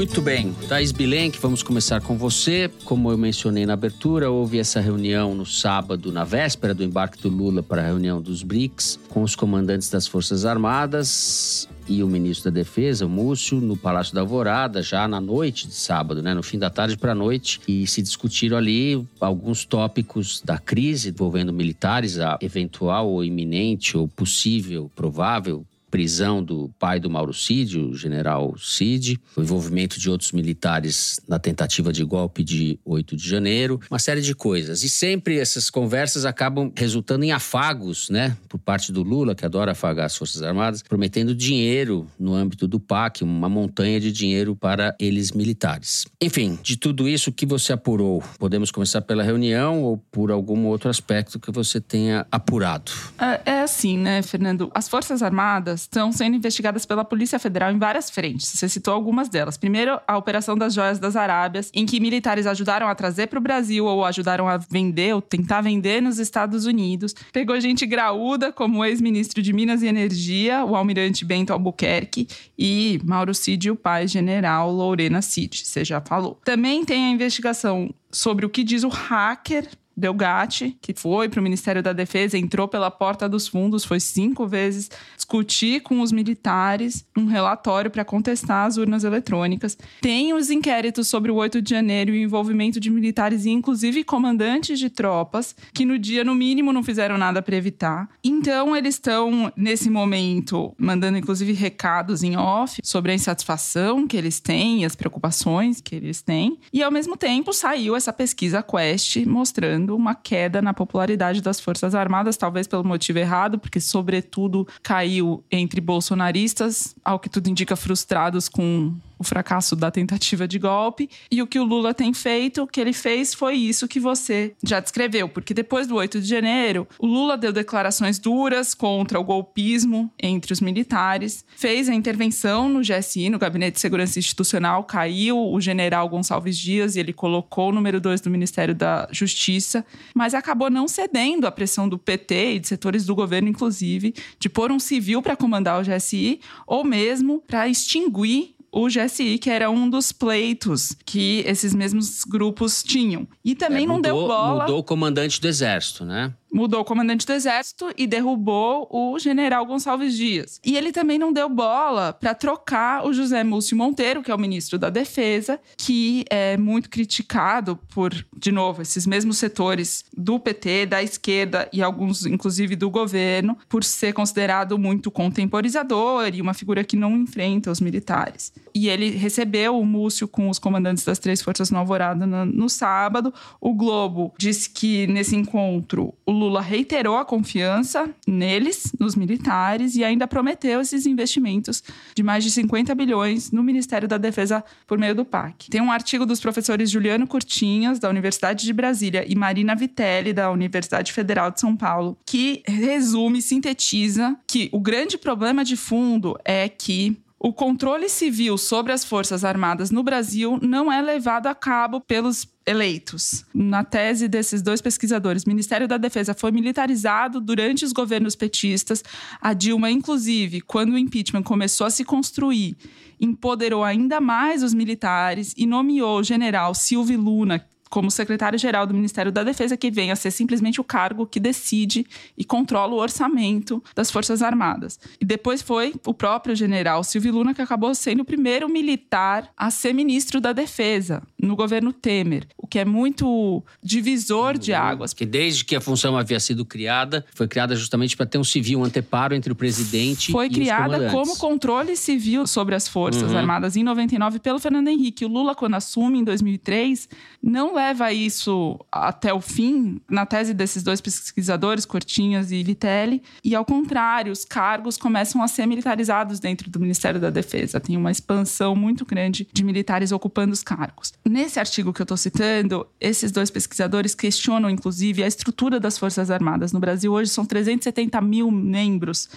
[0.00, 0.54] Muito bem.
[0.66, 2.70] Thais Bilenque, vamos começar com você.
[2.86, 7.28] Como eu mencionei na abertura, houve essa reunião no sábado, na véspera do embarque do
[7.28, 12.50] Lula para a reunião dos BRICS, com os comandantes das Forças Armadas e o ministro
[12.50, 16.42] da Defesa, o Múcio, no Palácio da Alvorada, já na noite de sábado, né, no
[16.42, 21.52] fim da tarde para a noite, e se discutiram ali alguns tópicos da crise envolvendo
[21.52, 27.94] militares, a eventual ou iminente ou possível, provável prisão do pai do Mauro Cid, o
[27.94, 33.80] general Cid, o envolvimento de outros militares na tentativa de golpe de 8 de janeiro,
[33.90, 34.82] uma série de coisas.
[34.82, 39.72] E sempre essas conversas acabam resultando em afagos, né, por parte do Lula, que adora
[39.72, 44.94] afagar as Forças Armadas, prometendo dinheiro no âmbito do PAC, uma montanha de dinheiro para
[44.98, 46.06] eles militares.
[46.20, 50.88] Enfim, de tudo isso que você apurou, podemos começar pela reunião ou por algum outro
[50.88, 52.92] aspecto que você tenha apurado?
[53.18, 54.70] É, é assim, né, Fernando?
[54.74, 58.48] As Forças Armadas estão sendo investigadas pela Polícia Federal em várias frentes.
[58.48, 59.56] Você citou algumas delas.
[59.56, 63.42] Primeiro, a Operação das Joias das Arábias, em que militares ajudaram a trazer para o
[63.42, 67.14] Brasil ou ajudaram a vender ou tentar vender nos Estados Unidos.
[67.32, 73.00] Pegou gente graúda, como o ex-ministro de Minas e Energia, o almirante Bento Albuquerque, e
[73.04, 76.38] Mauro Cid, o pai general Lorena Cid, você já falou.
[76.44, 79.68] Também tem a investigação sobre o que diz o hacker
[80.00, 84.46] Delgatti, que foi para o Ministério da Defesa, entrou pela porta dos fundos, foi cinco
[84.46, 89.76] vezes discutir com os militares um relatório para contestar as urnas eletrônicas.
[90.00, 94.02] Tem os inquéritos sobre o 8 de janeiro e o envolvimento de militares e inclusive
[94.02, 98.08] comandantes de tropas que no dia no mínimo não fizeram nada para evitar.
[98.24, 104.40] Então eles estão nesse momento mandando inclusive recados em off sobre a insatisfação que eles
[104.40, 106.58] têm, as preocupações que eles têm.
[106.72, 111.94] E ao mesmo tempo saiu essa pesquisa Quest mostrando uma queda na popularidade das Forças
[111.94, 118.48] Armadas, talvez pelo motivo errado, porque, sobretudo, caiu entre bolsonaristas, ao que tudo indica, frustrados
[118.48, 121.10] com o fracasso da tentativa de golpe.
[121.30, 124.54] E o que o Lula tem feito, o que ele fez foi isso que você
[124.64, 129.24] já descreveu, porque depois do 8 de janeiro, o Lula deu declarações duras contra o
[129.24, 135.38] golpismo entre os militares, fez a intervenção no GSI, no Gabinete de Segurança Institucional, caiu
[135.38, 140.32] o general Gonçalves Dias e ele colocou o número 2 do Ministério da Justiça, mas
[140.32, 144.72] acabou não cedendo à pressão do PT e de setores do governo, inclusive, de pôr
[144.72, 149.88] um civil para comandar o GSI ou mesmo para extinguir o GSI, que era um
[149.90, 153.26] dos pleitos que esses mesmos grupos tinham.
[153.44, 154.60] E também É, não deu mudou- bola.
[154.64, 156.32] Mudou o comandante do exército, né?
[156.52, 160.60] Mudou o comandante do exército e derrubou o general Gonçalves Dias.
[160.64, 164.38] E ele também não deu bola para trocar o José Múcio Monteiro, que é o
[164.38, 170.86] ministro da Defesa, que é muito criticado por, de novo, esses mesmos setores do PT,
[170.86, 176.84] da esquerda e alguns, inclusive, do governo, por ser considerado muito contemporizador e uma figura
[176.84, 178.52] que não enfrenta os militares.
[178.74, 182.68] E ele recebeu o Múcio com os comandantes das três forças no Alvorada no, no
[182.68, 183.32] sábado.
[183.60, 190.02] O Globo disse que nesse encontro o Lula reiterou a confiança neles, nos militares, e
[190.02, 191.82] ainda prometeu esses investimentos
[192.14, 195.70] de mais de 50 bilhões no Ministério da Defesa por meio do PAC.
[195.70, 200.50] Tem um artigo dos professores Juliano Curtinhas, da Universidade de Brasília, e Marina Vitelli, da
[200.50, 206.68] Universidade Federal de São Paulo, que resume, sintetiza que o grande problema de fundo é
[206.68, 211.98] que o controle civil sobre as Forças Armadas no Brasil não é levado a cabo
[211.98, 213.46] pelos eleitos.
[213.54, 219.02] Na tese desses dois pesquisadores, o Ministério da Defesa foi militarizado durante os governos petistas.
[219.40, 222.76] A Dilma, inclusive, quando o impeachment começou a se construir,
[223.18, 229.32] empoderou ainda mais os militares e nomeou o general Silvio Luna como secretário-geral do Ministério
[229.32, 232.06] da Defesa, que vem a ser simplesmente o cargo que decide
[232.38, 234.98] e controla o orçamento das Forças Armadas.
[235.20, 239.70] E depois foi o próprio general Silvio Luna que acabou sendo o primeiro militar a
[239.70, 245.12] ser ministro da Defesa no governo Temer, o que é muito divisor de águas.
[245.12, 248.78] Que desde que a função havia sido criada, foi criada justamente para ter um civil,
[248.80, 253.32] um anteparo entre o presidente Foi e os criada como controle civil sobre as Forças
[253.32, 253.38] Uhum.
[253.38, 255.24] Armadas em 99 pelo Fernando Henrique.
[255.24, 257.08] O Lula, quando assume em 2003,
[257.42, 263.54] não leva isso até o fim, na tese desses dois pesquisadores, Cortinhas e Litelli, e
[263.54, 267.80] ao contrário, os cargos começam a ser militarizados dentro do Ministério da Defesa.
[267.80, 271.12] Tem uma expansão muito grande de militares ocupando os cargos.
[271.24, 276.30] Nesse artigo que eu estou citando, esses dois pesquisadores questionam, inclusive, a estrutura das Forças
[276.30, 276.72] Armadas.
[276.72, 279.28] No Brasil, hoje, são 370 mil membros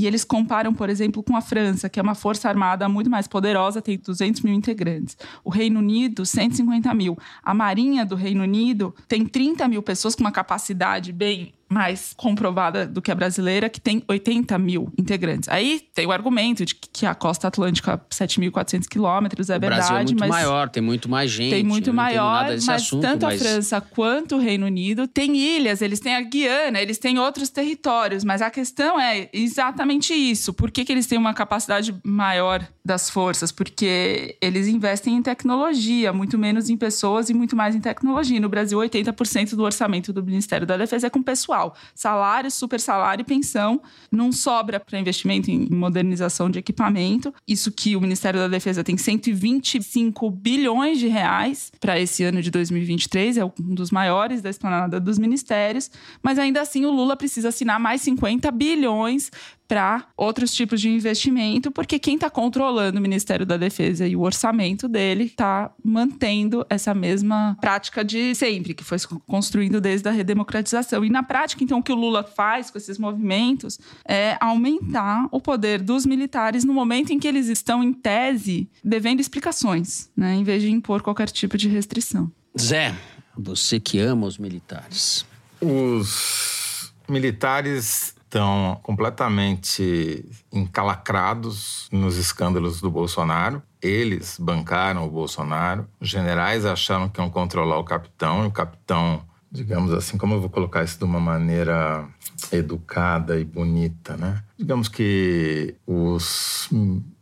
[0.00, 3.28] e eles comparam, por exemplo, com a França, que é uma força armada muito mais
[3.28, 5.14] poderosa, tem 200 mil integrantes.
[5.44, 7.18] O Reino Unido, 150 mil.
[7.42, 12.84] A Marinha do Reino Unido tem 30 mil pessoas com uma capacidade bem mais comprovada
[12.84, 15.48] do que a brasileira, que tem 80 mil integrantes.
[15.48, 19.96] Aí tem o argumento de que a costa atlântica, 7.400 quilômetros, é o verdade, Brasil
[19.96, 21.50] é muito mas maior, tem muito mais gente.
[21.50, 25.80] tem muito maior, mas assunto, tanto mas a França quanto o Reino Unido têm ilhas,
[25.80, 30.52] eles têm a Guiana, eles têm outros territórios, mas a questão é exatamente isso.
[30.52, 33.52] Por que, que eles têm uma capacidade maior das forças?
[33.52, 38.40] Porque eles investem em tecnologia, muito menos em pessoas e muito mais em tecnologia.
[38.40, 41.76] No Brasil, 80% do orçamento do Ministério da Defesa é com pessoal.
[41.94, 43.80] Salário, super salário e pensão.
[44.10, 47.32] Não sobra para investimento em modernização de equipamento.
[47.46, 52.50] Isso que o Ministério da Defesa tem 125 bilhões de reais para esse ano de
[52.50, 55.90] 2023, é um dos maiores da esplanada dos ministérios,
[56.22, 59.30] mas ainda assim o Lula precisa assinar mais 50 bilhões
[59.70, 64.22] para outros tipos de investimento, porque quem está controlando o Ministério da Defesa e o
[64.22, 71.04] orçamento dele está mantendo essa mesma prática de sempre, que foi construindo desde a redemocratização.
[71.04, 75.40] E na prática, então, o que o Lula faz com esses movimentos é aumentar o
[75.40, 80.42] poder dos militares no momento em que eles estão, em tese, devendo explicações, né, em
[80.42, 82.28] vez de impor qualquer tipo de restrição.
[82.60, 82.92] Zé,
[83.38, 85.24] você que ama os militares.
[85.60, 93.60] Os militares estão completamente encalacrados nos escândalos do Bolsonaro.
[93.82, 95.88] Eles bancaram o Bolsonaro.
[96.00, 100.40] Os generais acharam que iam controlar o capitão, e o capitão, digamos assim, como eu
[100.40, 102.06] vou colocar isso de uma maneira
[102.52, 104.44] educada e bonita, né?
[104.56, 106.68] Digamos que os,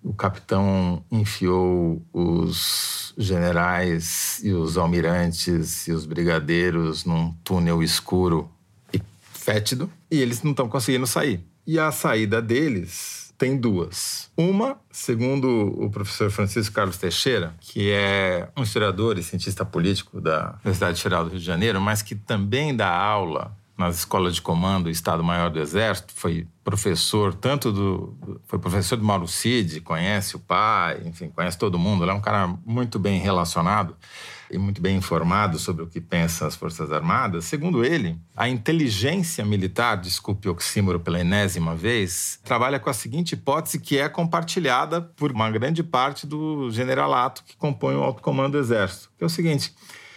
[0.05, 8.51] o capitão enfiou os generais e os almirantes e os brigadeiros num túnel escuro
[9.49, 11.41] fétido e eles não estão conseguindo sair.
[11.67, 14.31] E a saída deles tem duas.
[14.37, 15.49] Uma, segundo
[15.83, 21.25] o professor Francisco Carlos Teixeira, que é um historiador e cientista político da Universidade Federal
[21.25, 25.51] do Rio de Janeiro, mas que também dá aula nas escolas de comando do Estado-Maior
[25.51, 31.31] do Exército, foi professor tanto do foi professor do Mauro Cid, conhece o pai, enfim,
[31.31, 33.97] conhece todo mundo, ele é um cara muito bem relacionado
[34.51, 39.45] e muito bem informado sobre o que pensam as Forças Armadas, segundo ele, a inteligência
[39.45, 45.01] militar, desculpe o oxímoro pela enésima vez, trabalha com a seguinte hipótese que é compartilhada
[45.01, 49.27] por uma grande parte do generalato que compõe o alto comando do Exército, que é
[49.27, 49.73] o seguinte...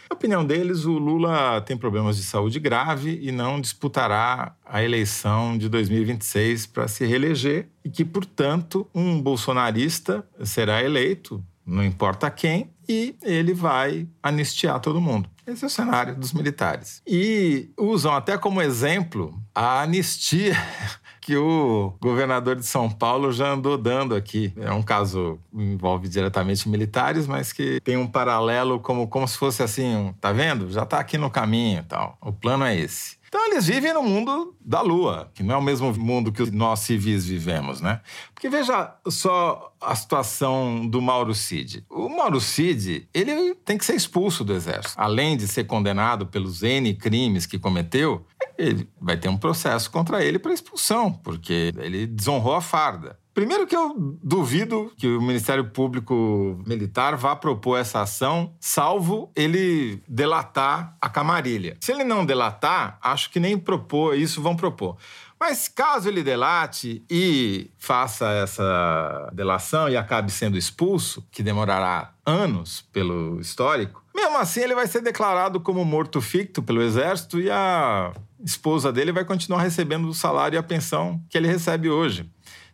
[0.10, 5.58] Na opinião deles, o Lula tem problemas de saúde grave e não disputará a eleição
[5.58, 12.70] de 2026 para se reeleger e que, portanto, um bolsonarista será eleito, não importa quem,
[12.91, 15.30] e ele vai anistiar todo mundo.
[15.47, 17.01] Esse é o cenário dos militares.
[17.08, 20.56] E usam até como exemplo a anistia
[21.21, 24.54] que o governador de São Paulo já andou dando aqui.
[24.58, 29.38] É um caso que envolve diretamente militares, mas que tem um paralelo como, como se
[29.38, 30.69] fosse assim, tá vendo?
[30.71, 32.17] Já está aqui no caminho tal.
[32.21, 33.21] O plano é esse.
[33.32, 36.82] Então eles vivem no mundo da Lua, que não é o mesmo mundo que nós
[36.82, 38.02] civis vivemos, né?
[38.34, 41.86] Porque veja só a situação do Mauro Cid.
[41.89, 45.00] O Mauro Cid, ele tem que ser expulso do exército.
[45.00, 48.26] Além de ser condenado pelos N crimes que cometeu,
[48.58, 53.17] ele vai ter um processo contra ele para expulsão, porque ele desonrou a farda.
[53.34, 60.04] Primeiro que eu duvido que o Ministério Público Militar vá propor essa ação, salvo ele
[60.08, 61.78] delatar a camarilha.
[61.80, 64.98] Se ele não delatar, acho que nem propor isso vão propor.
[65.39, 72.86] Mas caso ele delate e faça essa delação e acabe sendo expulso, que demorará anos
[72.94, 78.13] pelo histórico, mesmo assim ele vai ser declarado como morto ficto pelo exército e a
[78.44, 82.30] esposa dele vai continuar recebendo o salário e a pensão que ele recebe hoje.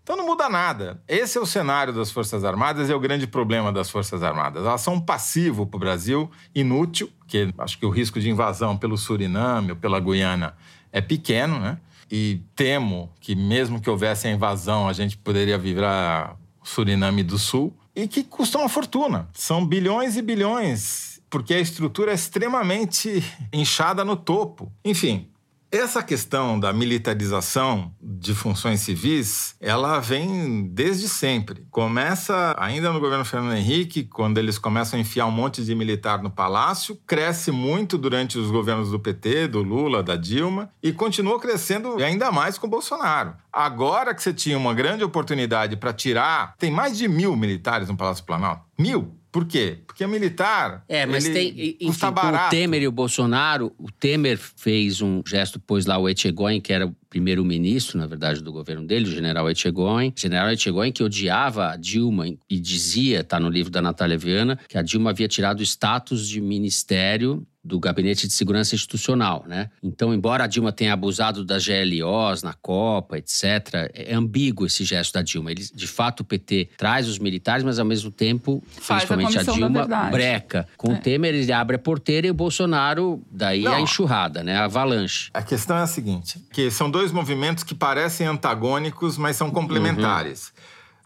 [0.07, 1.03] Então não muda nada.
[1.05, 4.65] Esse é o cenário das Forças Armadas e é o grande problema das Forças Armadas.
[4.65, 8.77] Elas são um passivo para o Brasil, inútil, porque acho que o risco de invasão
[8.77, 10.55] pelo Suriname ou pela Guiana
[10.93, 11.77] é pequeno, né?
[12.09, 17.77] E temo que, mesmo que houvesse a invasão, a gente poderia virar Suriname do Sul
[17.93, 19.27] e que custa uma fortuna.
[19.33, 24.71] São bilhões e bilhões, porque a estrutura é extremamente inchada no topo.
[24.85, 25.27] Enfim,
[25.69, 31.67] Essa questão da militarização de funções civis, ela vem desde sempre.
[31.69, 36.23] Começa ainda no governo Fernando Henrique, quando eles começam a enfiar um monte de militar
[36.23, 41.37] no palácio, cresce muito durante os governos do PT, do Lula, da Dilma, e continuou
[41.37, 43.33] crescendo ainda mais com Bolsonaro.
[43.51, 47.97] Agora que você tinha uma grande oportunidade para tirar, tem mais de mil militares no
[47.97, 48.63] Palácio Planalto.
[48.79, 49.17] Mil!
[49.37, 49.77] Por quê?
[49.85, 50.83] Porque é militar.
[50.89, 51.49] É, mas tem.
[51.49, 52.47] Enfim, custa barato.
[52.47, 56.73] o Temer e o Bolsonaro, o Temer fez um gesto, pôs lá o Etchegóin, que
[56.73, 60.11] era o primeiro-ministro, na verdade, do governo dele, o general Etchegóin.
[60.17, 64.75] General Etchegóin que odiava a Dilma e dizia, tá no livro da Natália Viana, que
[64.75, 69.69] a Dilma havia tirado o status de ministério do Gabinete de Segurança Institucional, né?
[69.83, 75.13] Então, embora a Dilma tenha abusado das GLOs na Copa, etc., é ambíguo esse gesto
[75.13, 75.51] da Dilma.
[75.51, 79.37] Ele, de fato, o PT traz os militares, mas ao mesmo tempo, Faz a principalmente
[79.37, 80.67] a, da Dilma, breca.
[80.77, 83.73] Com o Temer, ele abre a porteira e o Bolsonaro, daí Não.
[83.73, 84.57] a enxurrada, né?
[84.57, 85.29] A avalanche.
[85.33, 90.53] A questão é a seguinte: que são dois movimentos que parecem antagônicos, mas são complementares.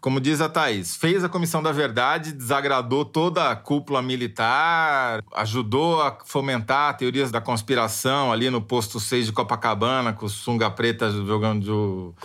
[0.02, 6.02] Como diz a Thaís, fez a Comissão da Verdade, desagradou toda a cúpula militar, ajudou
[6.02, 11.08] a fomentar teorias da conspiração ali no posto 6 de Copacabana, com o sunga preta
[11.08, 12.16] jogando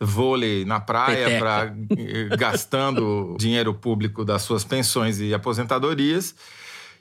[0.00, 6.34] vôlei na praia, pra, eh, gastando dinheiro público das suas pensões e aposentadorias.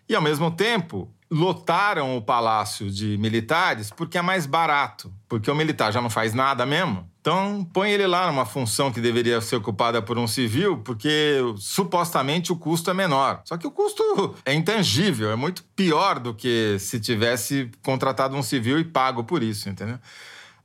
[0.10, 5.10] E, ao mesmo tempo, lotaram o palácio de militares porque é mais barato.
[5.30, 7.10] Porque o militar já não faz nada mesmo.
[7.28, 12.54] Então, põe ele lá numa função que deveria ser ocupada por um civil, porque supostamente
[12.54, 13.42] o custo é menor.
[13.44, 18.42] Só que o custo é intangível, é muito pior do que se tivesse contratado um
[18.42, 20.00] civil e pago por isso, entendeu?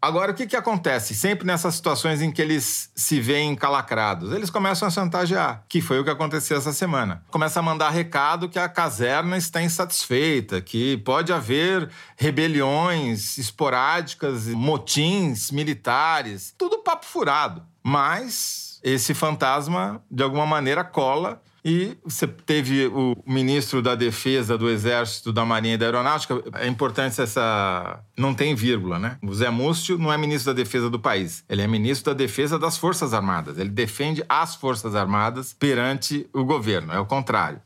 [0.03, 1.15] Agora, o que, que acontece?
[1.15, 6.01] Sempre nessas situações em que eles se veem encalacrados, eles começam a chantagear, que foi
[6.01, 7.25] o que aconteceu essa semana.
[7.31, 15.53] Começa a mandar recado que a caserna está insatisfeita, que pode haver rebeliões esporádicas, motins
[15.53, 17.63] militares, tudo papo furado.
[17.81, 24.69] Mas esse fantasma, de alguma maneira, cola e você teve o ministro da Defesa, do
[24.69, 26.43] Exército, da Marinha e da Aeronáutica.
[26.55, 28.01] É importante essa.
[28.17, 29.19] Não tem vírgula, né?
[29.23, 31.45] O Zé Múcio não é ministro da Defesa do país.
[31.49, 33.59] Ele é ministro da Defesa das Forças Armadas.
[33.59, 36.93] Ele defende as Forças Armadas perante o governo.
[36.93, 37.61] É o contrário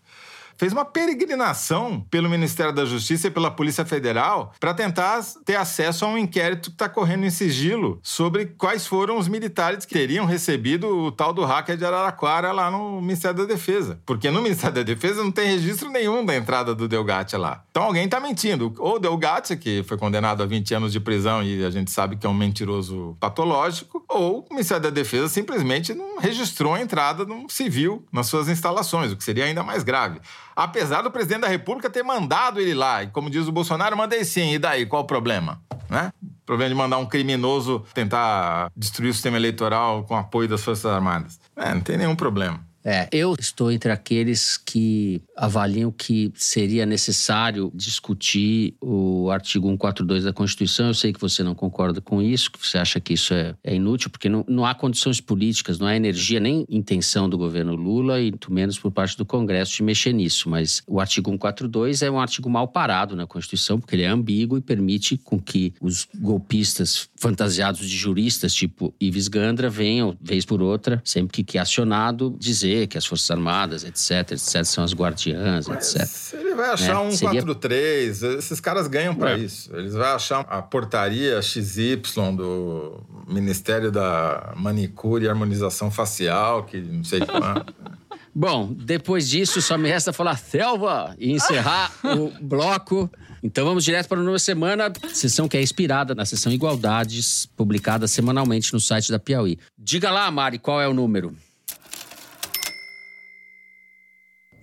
[0.56, 6.04] fez uma peregrinação pelo Ministério da Justiça e pela Polícia Federal para tentar ter acesso
[6.04, 10.26] a um inquérito que está correndo em sigilo sobre quais foram os militares que teriam
[10.26, 14.00] recebido o tal do hacker de Araraquara lá no Ministério da Defesa.
[14.06, 17.64] Porque no Ministério da Defesa não tem registro nenhum da entrada do Delgatti lá.
[17.70, 18.74] Então alguém está mentindo.
[18.78, 22.16] Ou o Delgatti, que foi condenado a 20 anos de prisão e a gente sabe
[22.16, 27.24] que é um mentiroso patológico, ou o Ministério da Defesa simplesmente não registrou a entrada
[27.24, 30.20] de um civil nas suas instalações, o que seria ainda mais grave.
[30.56, 33.02] Apesar do presidente da República ter mandado ele lá.
[33.02, 34.54] E como diz o Bolsonaro, mandei sim.
[34.54, 35.60] E daí, qual o problema?
[35.90, 36.10] Né?
[36.22, 40.86] O problema de mandar um criminoso tentar destruir o sistema eleitoral com apoio das Forças
[40.86, 41.38] Armadas.
[41.54, 42.64] É, não tem nenhum problema.
[42.82, 50.32] É, eu estou entre aqueles que avaliam que seria necessário discutir o artigo 142 da
[50.32, 50.88] Constituição.
[50.88, 53.74] Eu sei que você não concorda com isso, que você acha que isso é, é
[53.74, 58.20] inútil, porque não, não há condições políticas, não há energia nem intenção do governo Lula
[58.20, 60.48] e muito menos por parte do Congresso de mexer nisso.
[60.48, 64.56] Mas o artigo 142 é um artigo mal parado na Constituição, porque ele é ambíguo
[64.56, 70.62] e permite com que os golpistas fantasiados de juristas, tipo Ives Gandra, venham, vez por
[70.62, 74.92] outra, sempre que, acionado, dizer que as Forças Armadas, etc, etc, são as
[75.32, 76.34] guardiãs, etc.
[76.40, 79.38] Ele vai achar É, um seria- 143, esses caras ganham para É.
[79.38, 79.74] isso.
[79.76, 81.96] Eles vão achar a portaria XY
[82.36, 87.74] do Ministério da Manicure e Harmonização Facial, que não sei quanto.
[88.34, 93.10] Bom, depois disso, só me resta falar Selva e encerrar o bloco.
[93.42, 98.06] Então vamos direto para a nova semana, sessão que é inspirada na sessão Igualdades, publicada
[98.08, 99.58] semanalmente no site da Piauí.
[99.78, 101.34] Diga lá, Mari, qual é o número?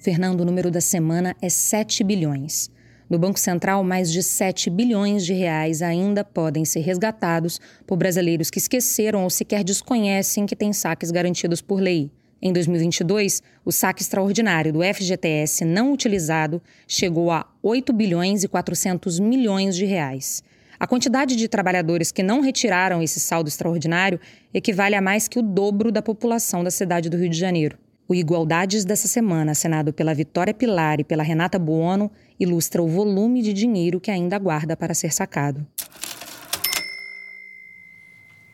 [0.04, 2.70] Fernando, o número da semana é 7 bilhões.
[3.10, 8.50] No Banco Central, mais de 7 bilhões de reais ainda podem ser resgatados por brasileiros
[8.50, 12.12] que esqueceram ou sequer desconhecem que têm saques garantidos por lei.
[12.42, 19.22] Em 2022, o saque extraordinário do FGTS não utilizado chegou a 8 bilhões e 400
[19.22, 20.44] milhões de reais.
[20.78, 24.20] A quantidade de trabalhadores que não retiraram esse saldo extraordinário
[24.54, 27.78] equivale a mais que o dobro da população da cidade do Rio de Janeiro.
[28.08, 33.42] O Igualdades dessa semana, assinado pela Vitória Pilar e pela Renata Buono, ilustra o volume
[33.42, 35.66] de dinheiro que ainda aguarda para ser sacado.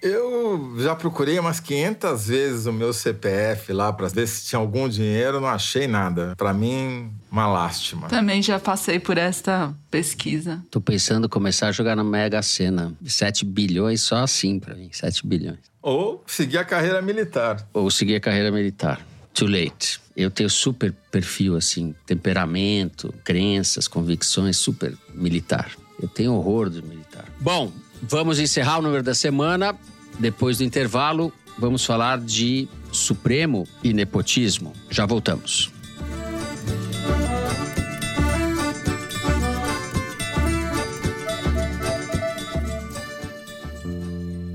[0.01, 4.87] Eu já procurei umas 500 vezes o meu CPF lá para ver se tinha algum
[4.87, 6.35] dinheiro, não achei nada.
[6.37, 8.07] Para mim, uma lástima.
[8.07, 10.63] Também já passei por esta pesquisa.
[10.71, 12.93] Tô pensando em começar a jogar na Mega Sena.
[13.05, 15.59] 7 bilhões só assim para mim, 7 bilhões.
[15.81, 17.67] Ou seguir a carreira militar.
[17.73, 19.05] Ou seguir a carreira militar.
[19.33, 19.99] Too late.
[20.15, 25.71] Eu tenho super perfil assim, temperamento, crenças, convicções super militar.
[26.01, 27.25] Eu tenho horror do militar.
[27.39, 27.71] Bom,
[28.01, 29.75] vamos encerrar o número da semana.
[30.17, 34.73] Depois do intervalo, vamos falar de Supremo e nepotismo.
[34.89, 35.71] Já voltamos.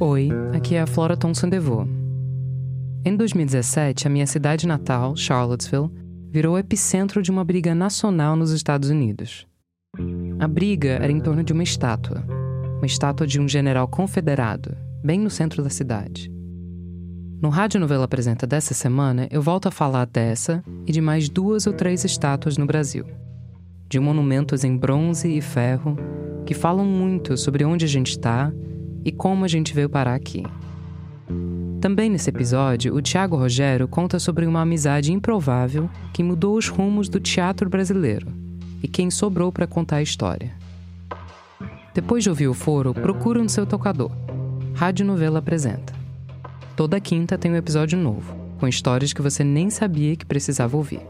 [0.00, 1.93] Oi, aqui é a Flora Thompson DeVoe.
[3.06, 5.90] Em 2017, a minha cidade natal, Charlottesville,
[6.30, 9.46] virou epicentro de uma briga nacional nos Estados Unidos.
[10.38, 12.24] A briga era em torno de uma estátua,
[12.78, 14.74] uma estátua de um general confederado,
[15.04, 16.32] bem no centro da cidade.
[17.42, 21.66] No Rádio Novela Apresenta dessa semana, eu volto a falar dessa e de mais duas
[21.66, 23.04] ou três estátuas no Brasil.
[23.86, 25.94] De monumentos em bronze e ferro
[26.46, 28.50] que falam muito sobre onde a gente está
[29.04, 30.42] e como a gente veio parar aqui.
[31.84, 37.10] Também nesse episódio, o Tiago Rogério conta sobre uma amizade improvável que mudou os rumos
[37.10, 38.26] do teatro brasileiro
[38.82, 40.54] e quem sobrou para contar a história.
[41.92, 44.10] Depois de ouvir o foro, procura no seu tocador.
[44.74, 45.92] Rádio Novela apresenta.
[46.74, 51.02] Toda quinta tem um episódio novo, com histórias que você nem sabia que precisava ouvir.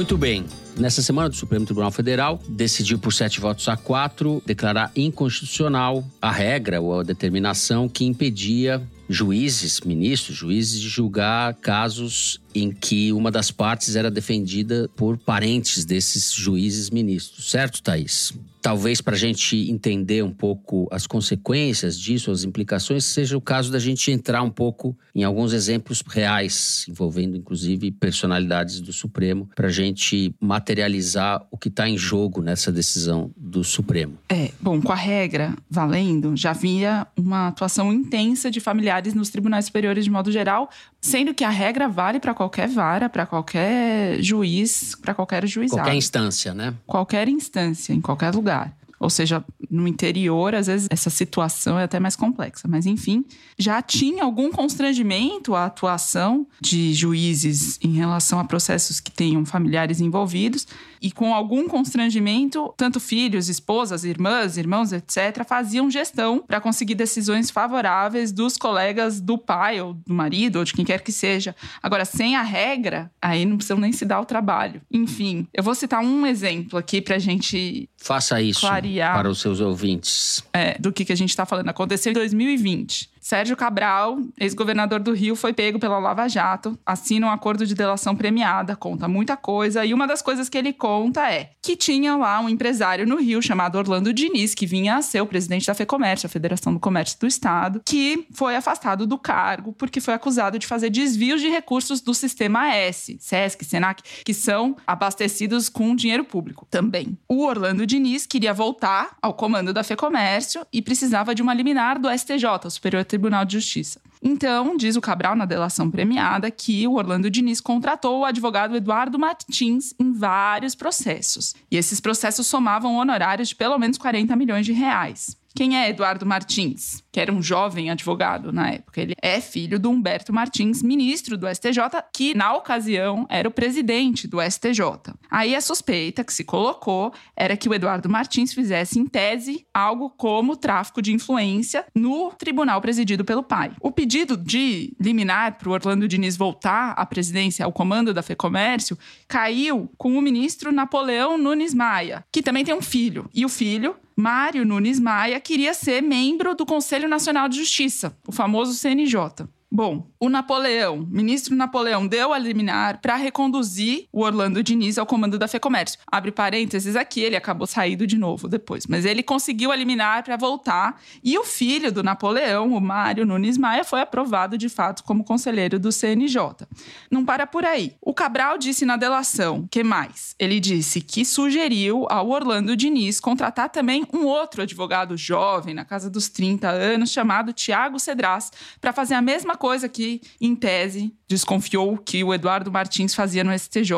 [0.00, 0.46] Muito bem.
[0.78, 6.32] Nessa semana, o Supremo Tribunal Federal decidiu por sete votos a quatro declarar inconstitucional a
[6.32, 8.80] regra ou a determinação que impedia
[9.10, 15.84] juízes, ministros, juízes de julgar casos em que uma das partes era defendida por parentes
[15.84, 17.50] desses juízes ministros.
[17.50, 18.32] Certo, Thaís?
[18.62, 23.72] Talvez para a gente entender um pouco as consequências disso, as implicações, seja o caso
[23.72, 29.68] da gente entrar um pouco em alguns exemplos reais, envolvendo inclusive personalidades do Supremo, para
[29.68, 34.18] a gente materializar o que está em jogo nessa decisão do Supremo.
[34.28, 39.64] É, bom, com a regra valendo, já havia uma atuação intensa de familiares nos tribunais
[39.64, 40.68] superiores de modo geral,
[41.00, 45.80] sendo que a regra vale para qualquer vara, para qualquer juiz, para qualquer juizado.
[45.82, 46.74] Qualquer instância, né?
[46.86, 48.72] Qualquer instância, em qualquer lugar.
[49.00, 52.68] Ou seja, no interior, às vezes essa situação é até mais complexa.
[52.68, 53.24] Mas, enfim,
[53.58, 60.00] já tinha algum constrangimento a atuação de juízes em relação a processos que tenham familiares
[60.00, 60.66] envolvidos.
[61.00, 67.50] E com algum constrangimento, tanto filhos, esposas, irmãs, irmãos, etc., faziam gestão para conseguir decisões
[67.50, 71.56] favoráveis dos colegas do pai ou do marido ou de quem quer que seja.
[71.82, 74.82] Agora, sem a regra, aí não precisam nem se dar o trabalho.
[74.90, 79.14] Enfim, eu vou citar um exemplo aqui para a gente Faça isso Clarear.
[79.14, 80.42] para os seus ouvintes.
[80.54, 81.68] é, do que, que a gente está falando.
[81.68, 83.10] Aconteceu em 2020.
[83.20, 88.16] Sérgio Cabral, ex-governador do Rio, foi pego pela Lava Jato, assina um acordo de delação
[88.16, 89.84] premiada, conta muita coisa.
[89.84, 93.42] E uma das coisas que ele conta é que tinha lá um empresário no Rio
[93.42, 97.18] chamado Orlando Diniz, que vinha a ser o presidente da FEComércio, a Federação do Comércio
[97.20, 102.00] do Estado, que foi afastado do cargo porque foi acusado de fazer desvios de recursos
[102.00, 107.18] do sistema S, SESC, SENAC, que são abastecidos com dinheiro público também.
[107.28, 112.08] O Orlando Diniz queria voltar ao comando da FEComércio e precisava de uma liminar do
[112.10, 114.00] STJ, o Superior Tribunal de Justiça.
[114.22, 119.18] Então, diz o Cabral na delação premiada que o Orlando Diniz contratou o advogado Eduardo
[119.18, 121.54] Martins em vários processos.
[121.70, 125.39] E esses processos somavam honorários de pelo menos 40 milhões de reais.
[125.54, 127.02] Quem é Eduardo Martins?
[127.10, 129.00] Que era um jovem advogado na época.
[129.00, 131.78] Ele é filho do Humberto Martins, ministro do STJ,
[132.12, 135.12] que na ocasião era o presidente do STJ.
[135.30, 140.10] Aí a suspeita que se colocou era que o Eduardo Martins fizesse, em tese, algo
[140.10, 143.72] como tráfico de influência no tribunal presidido pelo pai.
[143.80, 148.96] O pedido de liminar para o Orlando Diniz voltar à presidência, ao comando da FEComércio,
[149.26, 153.28] caiu com o ministro Napoleão Nunes Maia, que também tem um filho.
[153.34, 158.32] E o filho Mário Nunes Maia queria ser membro do Conselho Nacional de Justiça, o
[158.32, 159.48] famoso CNJ.
[159.72, 165.38] Bom, o Napoleão, ministro Napoleão, deu a liminar para reconduzir o Orlando Diniz ao comando
[165.38, 165.96] da FEComércio.
[166.10, 170.36] Abre parênteses aqui, ele acabou saindo de novo depois, mas ele conseguiu a liminar para
[170.36, 175.22] voltar e o filho do Napoleão, o Mário Nunes Maia, foi aprovado de fato como
[175.22, 176.66] conselheiro do CNJ.
[177.08, 177.94] Não para por aí.
[178.02, 180.34] O Cabral disse na delação, que mais?
[180.36, 186.10] Ele disse que sugeriu ao Orlando Diniz contratar também um outro advogado jovem, na casa
[186.10, 188.50] dos 30 anos, chamado Tiago Cedras,
[188.80, 193.56] para fazer a mesma coisa que, em tese, desconfiou que o Eduardo Martins fazia no
[193.56, 193.92] STJ,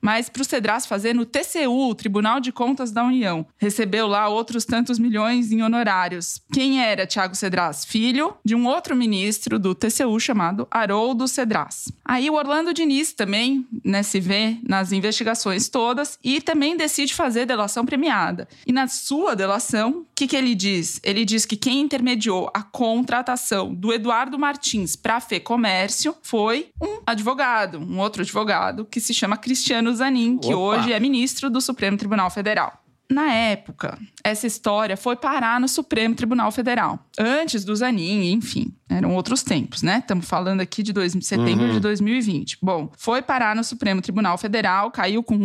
[0.00, 3.44] mas para o Cedras fazer no TCU, Tribunal de Contas da União.
[3.58, 6.40] Recebeu lá outros tantos milhões em honorários.
[6.52, 7.84] Quem era Tiago Cedras?
[7.84, 11.92] Filho de um outro ministro do TCU chamado Haroldo Cedras.
[12.04, 17.46] Aí o Orlando Diniz também né, se vê nas investigações todas e também decide fazer
[17.46, 18.48] delação premiada.
[18.64, 21.00] E na sua delação, que, que ele diz?
[21.02, 26.68] Ele diz que quem intermediou a contratação do Eduardo Martins para a Fê Comércio foi
[26.78, 30.78] um advogado, um outro advogado, que se chama Cristiano Zanin, que Opa.
[30.78, 32.84] hoje é ministro do Supremo Tribunal Federal.
[33.10, 38.72] Na época, essa história foi parar no Supremo Tribunal Federal, antes do Zanin, enfim.
[38.90, 39.98] Eram outros tempos, né?
[39.98, 41.72] Estamos falando aqui de dois, setembro uhum.
[41.74, 42.58] de 2020.
[42.60, 45.36] Bom, foi parar no Supremo Tribunal Federal, caiu com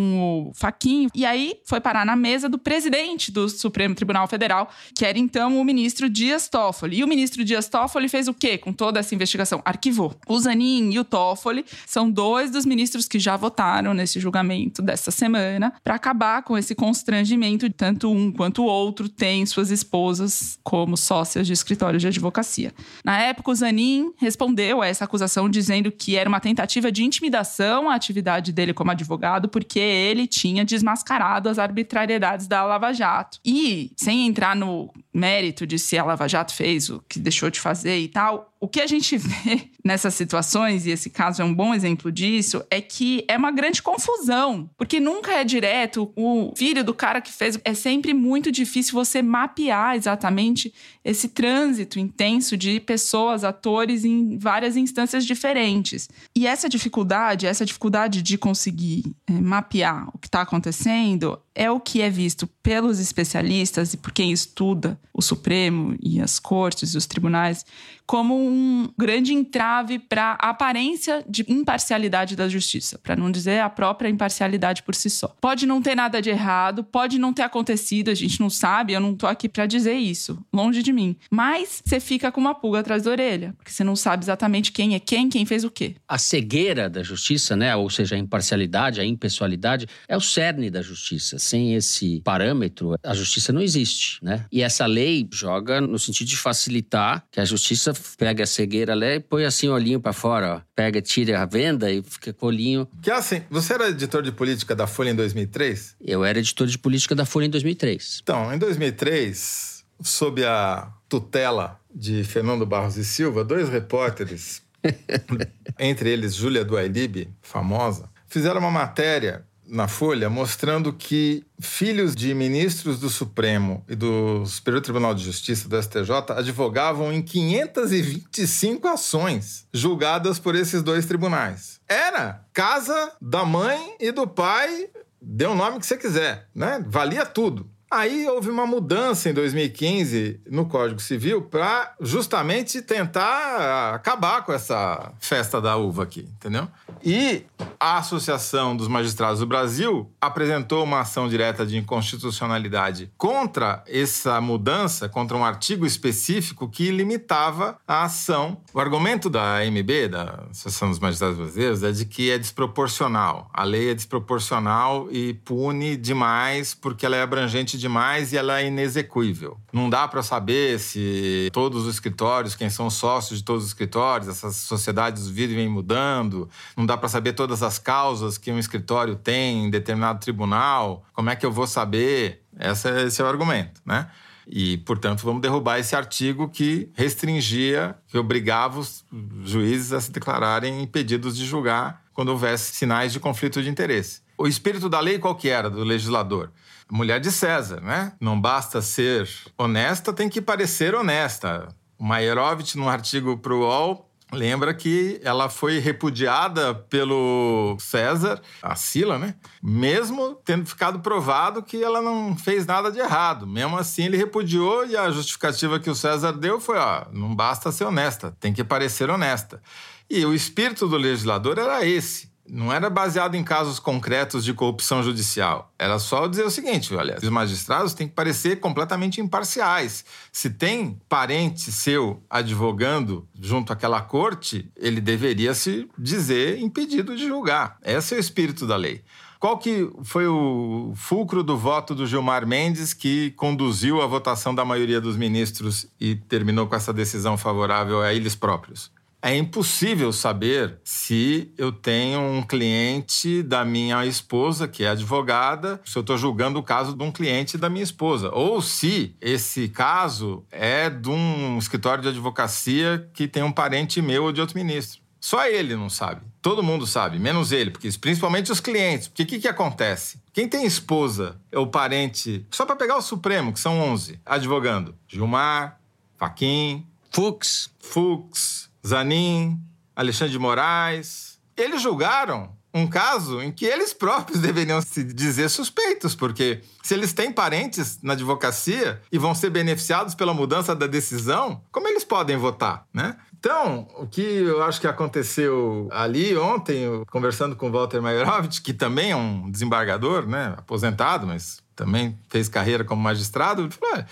[0.49, 5.05] o faquinho, e aí foi parar na mesa do presidente do Supremo Tribunal Federal, que
[5.05, 6.97] era então o ministro Dias Toffoli.
[6.97, 9.61] E o ministro Dias Toffoli fez o quê com toda essa investigação?
[9.63, 10.15] Arquivou.
[10.27, 15.11] O Zanin e o Toffoli são dois dos ministros que já votaram nesse julgamento dessa
[15.11, 20.97] semana para acabar com esse constrangimento, tanto um quanto o outro tem suas esposas como
[20.97, 22.73] sócias de escritórios de advocacia.
[23.03, 27.03] Na época, época, o Zanin respondeu a essa acusação dizendo que era uma tentativa de
[27.03, 33.39] intimidação à atividade dele como advogado, porque ele tinha desmascarado as arbitrariedades da Lava Jato.
[33.45, 37.59] E, sem entrar no mérito de se a Lava Jato fez o que deixou de
[37.59, 41.53] fazer e tal, o que a gente vê nessas situações, e esse caso é um
[41.53, 46.11] bom exemplo disso, é que é uma grande confusão, porque nunca é direto.
[46.15, 47.59] O filho do cara que fez.
[47.63, 54.75] É sempre muito difícil você mapear exatamente esse trânsito intenso de pessoas, atores em várias
[54.75, 56.09] instâncias diferentes.
[56.35, 61.79] E essa dificuldade, essa dificuldade de conseguir é, mapear o que está acontecendo, é o
[61.79, 66.97] que é visto pelos especialistas e por quem estuda o Supremo e as cortes e
[66.97, 67.65] os tribunais
[68.05, 73.69] como um grande entrave para a aparência de imparcialidade da justiça, para não dizer a
[73.69, 75.35] própria imparcialidade por si só.
[75.41, 78.99] Pode não ter nada de errado, pode não ter acontecido, a gente não sabe, eu
[78.99, 81.15] não estou aqui para dizer isso, longe de mim.
[81.31, 84.93] Mas você fica com uma pulga atrás da orelha, porque você não sabe exatamente quem
[84.93, 85.95] é quem, quem fez o quê.
[86.07, 90.81] A cegueira da justiça, né, ou seja, a imparcialidade, a impessoalidade, é o cerne da
[90.81, 94.45] justiça sem esse parâmetro, a justiça não existe, né?
[94.51, 99.15] E essa lei joga no sentido de facilitar que a justiça pegue a cegueira ali
[99.15, 100.61] e põe assim o olhinho para fora, ó.
[100.75, 102.87] Pega, tira a venda e fica com o olhinho.
[103.01, 105.95] Que assim, você era editor de política da Folha em 2003?
[106.01, 108.19] Eu era editor de política da Folha em 2003.
[108.23, 114.61] Então, em 2003, sob a tutela de Fernando Barros e Silva, dois repórteres,
[115.79, 122.99] entre eles Júlia Duailib, famosa, fizeram uma matéria na Folha mostrando que filhos de ministros
[122.99, 130.39] do Supremo e do Superior Tribunal de Justiça, do STJ, advogavam em 525 ações julgadas
[130.39, 131.79] por esses dois tribunais.
[131.87, 134.89] Era casa da mãe e do pai,
[135.21, 136.83] dê o nome que você quiser, né?
[136.87, 137.69] Valia tudo.
[137.95, 145.13] Aí houve uma mudança em 2015 no Código Civil para justamente tentar acabar com essa
[145.17, 146.67] festa da uva aqui, entendeu?
[147.01, 147.45] E
[147.79, 155.07] a Associação dos Magistrados do Brasil apresentou uma ação direta de inconstitucionalidade contra essa mudança,
[155.07, 158.57] contra um artigo específico que limitava a ação.
[158.73, 163.49] O argumento da AMB, da Associação dos Magistrados Brasileiros, é de que é desproporcional.
[163.53, 168.67] A lei é desproporcional e pune demais porque ela é abrangente demais e ela é
[168.67, 169.57] inexequível.
[169.71, 174.27] Não dá para saber se todos os escritórios, quem são sócios de todos os escritórios,
[174.27, 179.65] essas sociedades vivem mudando, não dá para saber todas as causas que um escritório tem
[179.65, 182.43] em determinado tribunal, como é que eu vou saber?
[182.59, 184.09] Esse é, esse é o argumento, né?
[184.47, 189.03] E, portanto, vamos derrubar esse artigo que restringia, que obrigava os
[189.43, 194.24] juízes a se declararem impedidos de julgar quando houvesse sinais de conflito de interesse.
[194.37, 196.51] O espírito da lei qual que era, do legislador?
[196.91, 198.13] Mulher de César, né?
[198.19, 201.67] Não basta ser honesta, tem que parecer honesta.
[201.97, 208.75] O Maierovitch, num artigo para o UOL, lembra que ela foi repudiada pelo César, a
[208.75, 209.35] Sila, né?
[209.63, 213.47] Mesmo tendo ficado provado que ela não fez nada de errado.
[213.47, 217.71] Mesmo assim, ele repudiou e a justificativa que o César deu foi: ó, não basta
[217.71, 219.61] ser honesta, tem que parecer honesta.
[220.09, 225.01] E o espírito do legislador era esse não era baseado em casos concretos de corrupção
[225.03, 225.73] judicial.
[225.77, 230.05] Era só dizer o seguinte: olha, os magistrados têm que parecer completamente imparciais.
[230.31, 237.77] Se tem parente seu advogando junto àquela corte, ele deveria se dizer impedido de julgar.
[237.83, 239.03] Esse é o espírito da lei.
[239.39, 244.65] Qual que foi o fulcro do voto do Gilmar Mendes que conduziu a votação da
[244.65, 248.91] maioria dos ministros e terminou com essa decisão favorável a eles próprios?
[249.25, 255.97] É impossível saber se eu tenho um cliente da minha esposa, que é advogada, se
[255.97, 258.29] eu estou julgando o caso de um cliente da minha esposa.
[258.31, 264.25] Ou se esse caso é de um escritório de advocacia que tem um parente meu
[264.25, 265.01] ou de outro ministro.
[265.19, 266.21] Só ele não sabe.
[266.39, 269.07] Todo mundo sabe, menos ele, porque principalmente os clientes.
[269.07, 270.21] Porque o que, que acontece?
[270.33, 275.81] Quem tem esposa ou parente, só para pegar o Supremo, que são 11, advogando: Gilmar,
[276.15, 279.59] Faquim, Fux, Fux, Zanin,
[279.95, 281.39] Alexandre de Moraes.
[281.57, 287.13] Eles julgaram um caso em que eles próprios deveriam se dizer suspeitos, porque se eles
[287.13, 292.35] têm parentes na advocacia e vão ser beneficiados pela mudança da decisão, como eles podem
[292.35, 293.15] votar, né?
[293.39, 298.73] Então, o que eu acho que aconteceu ali ontem, conversando com o Walter Mayerovitch, que
[298.73, 304.03] também é um desembargador, né, aposentado, mas também fez carreira como magistrado, ele falou,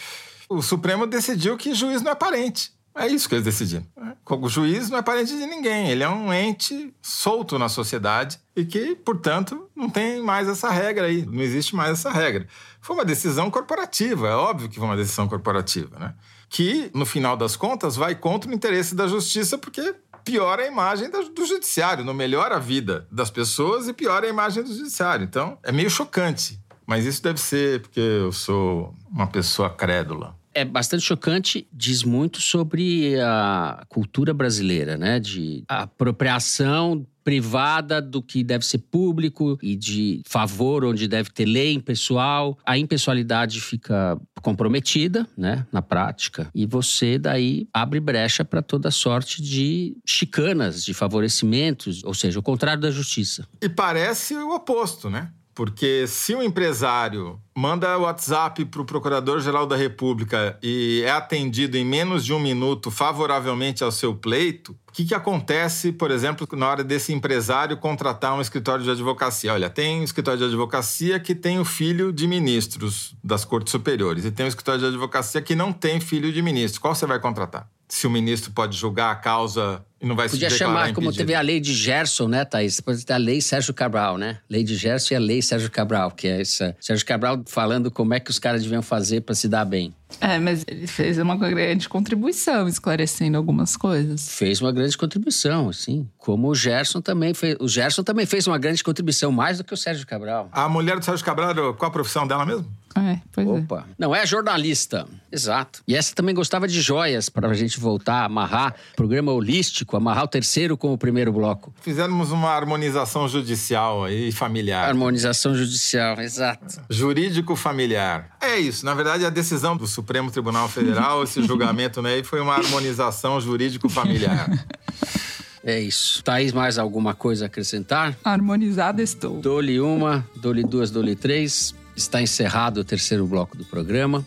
[0.49, 2.71] o Supremo decidiu que juiz não é parente.
[2.95, 3.85] É isso que eles decidiram.
[4.29, 8.63] O juiz não é parente de ninguém, ele é um ente solto na sociedade e
[8.63, 12.47] que, portanto, não tem mais essa regra aí, não existe mais essa regra.
[12.79, 16.13] Foi uma decisão corporativa, é óbvio que foi uma decisão corporativa, né?
[16.49, 21.09] Que, no final das contas, vai contra o interesse da justiça, porque piora a imagem
[21.09, 25.23] do judiciário, não melhora a vida das pessoas e piora a imagem do judiciário.
[25.23, 26.59] Então, é meio chocante.
[26.85, 32.41] Mas isso deve ser porque eu sou uma pessoa crédula é bastante chocante, diz muito
[32.41, 35.19] sobre a cultura brasileira, né?
[35.19, 41.73] De apropriação privada do que deve ser público e de favor onde deve ter lei
[41.73, 42.57] impessoal.
[42.65, 49.41] A impessoalidade fica comprometida, né, na prática, e você daí abre brecha para toda sorte
[49.41, 53.47] de chicanas, de favorecimentos, ou seja, o contrário da justiça.
[53.61, 55.31] E parece o oposto, né?
[55.55, 61.77] Porque se o um empresário manda WhatsApp para o Procurador-Geral da República e é atendido
[61.77, 66.47] em menos de um minuto favoravelmente ao seu pleito, o que, que acontece, por exemplo,
[66.53, 69.53] na hora desse empresário contratar um escritório de advocacia?
[69.53, 74.25] Olha, tem um escritório de advocacia que tem o filho de ministros das cortes superiores
[74.25, 76.81] e tem um escritório de advocacia que não tem filho de ministro.
[76.81, 77.67] Qual você vai contratar?
[77.87, 80.95] Se o ministro pode julgar a causa e não vai Podia se chamar impedido.
[80.95, 82.75] como teve a lei de Gerson, né, Thaís?
[82.75, 84.39] Depois tem a lei Sérgio Cabral, né?
[84.49, 86.75] Lei de Gerson e a lei Sérgio Cabral, que é essa.
[86.79, 89.93] Sérgio Cabral falando como é que os caras deviam fazer para se dar bem.
[90.19, 94.29] É, mas ele fez uma grande contribuição esclarecendo algumas coisas.
[94.29, 96.07] Fez uma grande contribuição, assim.
[96.17, 97.55] Como o Gerson também fez.
[97.59, 100.49] O Gerson também fez uma grande contribuição, mais do que o Sérgio Cabral.
[100.51, 102.67] A mulher do Sérgio Cabral, qual a profissão dela mesmo?
[102.95, 103.49] É, pois é.
[103.49, 103.85] Opa.
[103.89, 103.93] É.
[103.97, 105.07] Não, é jornalista.
[105.31, 105.81] Exato.
[105.87, 108.75] E essa também gostava de joias, para a gente voltar a amarrar.
[108.95, 111.73] Programa holístico, amarrar o terceiro com o primeiro bloco.
[111.81, 114.87] Fizemos uma harmonização judicial e familiar.
[114.87, 116.81] Harmonização judicial, exato.
[116.89, 118.37] Jurídico familiar.
[118.39, 118.85] É isso.
[118.85, 123.89] Na verdade, a decisão do Supremo Tribunal Federal, esse julgamento né, foi uma harmonização jurídico
[123.89, 124.49] familiar.
[125.65, 126.21] É isso.
[126.21, 128.17] Thaís, mais alguma coisa a acrescentar?
[128.21, 129.39] Harmonizada estou.
[129.39, 131.73] Dou-lhe uma, dou-lhe duas, dou-lhe três.
[131.95, 134.25] Está encerrado o terceiro bloco do programa.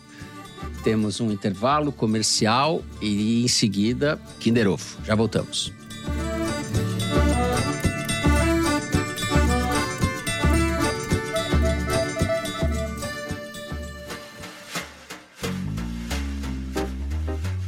[0.83, 4.97] Temos um intervalo comercial e em seguida Kinder Ovo.
[5.03, 5.73] Já voltamos.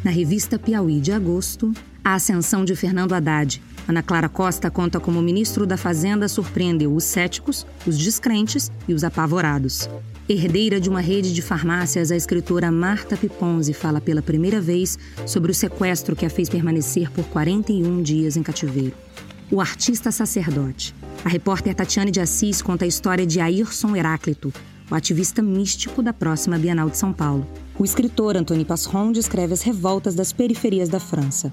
[0.04, 1.72] Na revista Piauí de agosto,
[2.04, 3.62] a ascensão de Fernando Haddad.
[3.90, 8.94] Ana Clara Costa conta como o ministro da Fazenda surpreendeu os céticos, os descrentes e
[8.94, 9.90] os apavorados.
[10.30, 15.50] Herdeira de uma rede de farmácias, a escritora Marta Piponzi fala pela primeira vez sobre
[15.52, 18.94] o sequestro que a fez permanecer por 41 dias em cativeiro.
[19.52, 20.94] O artista sacerdote.
[21.26, 24.54] A repórter Tatiane de Assis conta a história de Ayrson Heráclito,
[24.92, 27.48] o ativista místico da próxima Bienal de São Paulo.
[27.80, 31.52] O escritor Antony Passeron descreve as revoltas das periferias da França.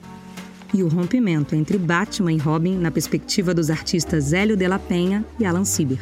[0.76, 5.24] E o rompimento entre Batman e Robin na perspectiva dos artistas Hélio de la Penha
[5.40, 5.98] e Alan Sieber.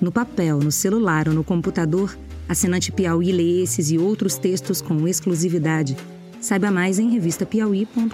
[0.00, 2.16] No papel, no celular ou no computador,
[2.48, 5.96] assinante Piauí lê esses e outros textos com exclusividade.
[6.40, 8.12] Saiba mais em revistapiauí.com.br.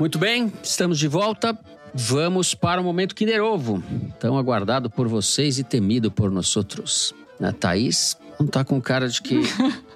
[0.00, 1.56] Muito bem, estamos de volta.
[1.94, 3.80] Vamos para o momento Kinder Ovo,
[4.18, 7.14] tão aguardado por vocês e temido por nós outros.
[7.40, 9.40] A Thaís não tá com cara de que.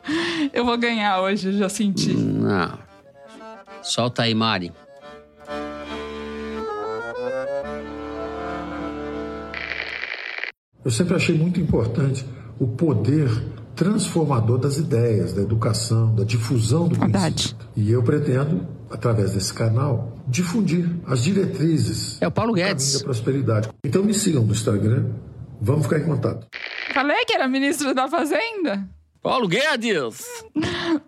[0.52, 2.14] eu vou ganhar hoje, já senti.
[2.14, 2.78] Não.
[3.82, 4.72] Solta aí, Mari.
[10.84, 12.24] Eu sempre achei muito importante
[12.58, 13.28] o poder
[13.76, 17.54] transformador das ideias, da educação, da difusão do Verdade.
[17.54, 17.68] conhecimento.
[17.76, 22.98] E eu pretendo, através desse canal, difundir as diretrizes é o Paulo Guedes.
[22.98, 23.68] da prosperidade.
[23.84, 25.04] Então me sigam no Instagram,
[25.60, 26.46] vamos ficar em contato.
[26.98, 28.84] Falei que era ministro da Fazenda.
[29.22, 30.26] Paulo Guedes!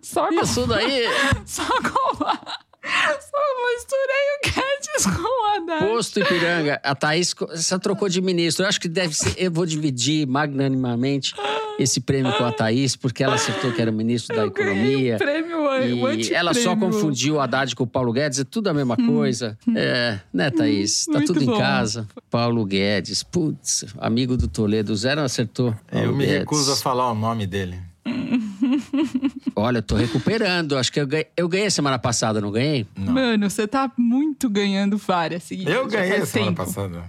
[0.00, 1.02] Só Isso daí!
[1.44, 1.64] Só.
[3.20, 3.38] Só
[3.72, 5.86] misturei o Guedes com o Haddad.
[5.86, 6.80] Posto Ipiranga.
[6.82, 8.64] A Thaís só trocou de ministro.
[8.64, 9.34] Eu acho que deve ser.
[9.36, 11.34] Eu vou dividir magnanimamente
[11.78, 15.10] esse prêmio com a Thaís, porque ela acertou que era o ministro da Eu ganhei
[15.10, 15.14] Economia.
[15.14, 18.68] um prêmio, E um ela só confundiu o Haddad com o Paulo Guedes, é tudo
[18.68, 19.56] a mesma coisa.
[19.74, 21.06] É, né, Thaís?
[21.06, 21.54] Tá Muito tudo bom.
[21.54, 22.06] em casa.
[22.30, 24.92] Paulo Guedes, putz, amigo do Toledo.
[24.92, 25.74] O Zé não acertou.
[25.90, 26.38] Paulo Eu me Guedes.
[26.40, 27.78] recuso a falar o nome dele.
[29.56, 30.76] Olha, eu tô recuperando.
[30.78, 32.86] Acho que eu ganhei, eu ganhei semana passada, não ganhei?
[32.96, 35.74] Mano, você tá muito ganhando várias seguidas.
[35.74, 36.64] Eu ganhei semana tempo.
[36.64, 37.04] passada.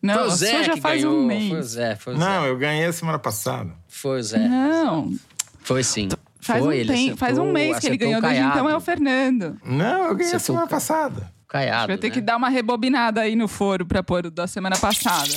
[0.00, 1.18] Não, foi o Zé já que faz ganhou.
[1.18, 1.48] um mês.
[1.48, 2.24] Foi o Zé, foi o Zé.
[2.24, 3.70] Não, eu ganhei a semana passada.
[3.88, 4.38] Foi o Zé.
[4.48, 5.12] Não,
[5.60, 6.08] Foi sim.
[6.40, 8.70] faz, foi, um, ele tem- faz um acertou- mês que ele acertou ganhou, desde então
[8.70, 9.56] é o Fernando.
[9.64, 11.32] Não, eu ganhei a Você semana passada.
[11.48, 12.14] Caiado, Vai ter né?
[12.14, 15.32] que dar uma rebobinada aí no foro pra pôr o da semana passada.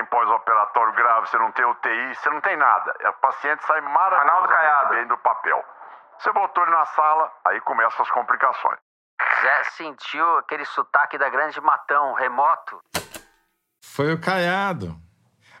[0.00, 2.94] Tem pós-operatório grave, você não tem UTI, você não tem nada.
[3.06, 5.62] O paciente sai maravilhosamente bem do papel.
[6.18, 8.78] Você botou ele na sala, aí começam as complicações.
[9.42, 12.80] Zé sentiu aquele sotaque da Grande Matão, remoto.
[13.84, 14.96] Foi o Caiado.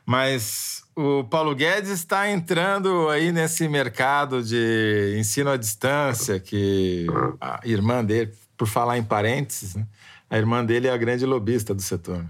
[0.06, 7.06] Mas o Paulo Guedes está entrando aí nesse mercado de ensino à distância, que
[7.38, 9.84] a irmã dele, por falar em parênteses, né?
[10.30, 12.24] a irmã dele é a grande lobista do setor.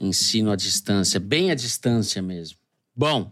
[0.00, 2.56] Ensino à distância, bem à distância mesmo.
[2.94, 3.30] Bom,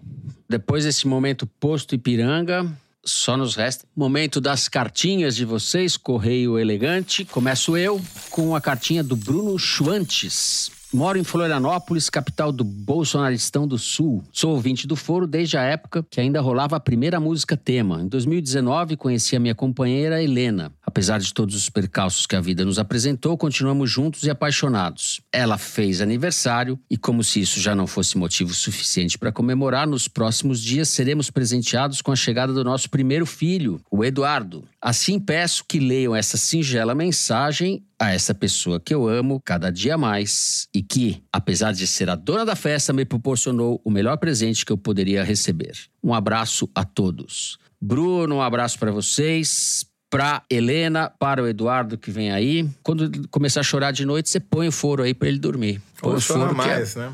[0.48, 2.70] depois desse momento posto Ipiranga,
[3.04, 7.24] só nos resta momento das cartinhas de vocês, Correio Elegante.
[7.24, 8.00] Começo eu
[8.30, 10.70] com a cartinha do Bruno Schwantes.
[10.95, 14.22] Moro em Florianópolis, capital do Bolsonaristão do Sul.
[14.30, 18.01] Sou ouvinte do foro desde a época que ainda rolava a primeira música tema.
[18.01, 20.70] Em 2019, conheci a minha companheira Helena.
[20.86, 25.20] Apesar de todos os percalços que a vida nos apresentou, continuamos juntos e apaixonados.
[25.32, 30.07] Ela fez aniversário e, como se isso já não fosse motivo suficiente para comemorar, nos
[30.07, 34.62] próximos dias seremos presenteados com a chegada do nosso primeiro filho, o Eduardo.
[34.80, 39.97] Assim peço que leiam essa singela mensagem a essa pessoa que eu amo cada dia
[39.97, 44.64] mais e que, apesar de ser a dona da festa, me proporcionou o melhor presente
[44.64, 45.72] que eu poderia receber.
[46.03, 47.59] Um abraço a todos.
[47.80, 49.84] Bruno, um abraço para vocês.
[50.11, 52.68] Pra Helena, para o Eduardo que vem aí.
[52.84, 55.82] Quando começar a chorar de noite, você põe o foro aí para ele dormir.
[56.01, 57.12] Põe Ou o chora foro que é- mais, né?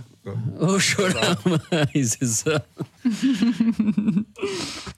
[0.58, 1.38] Ou chorar
[1.70, 2.86] mais, exato.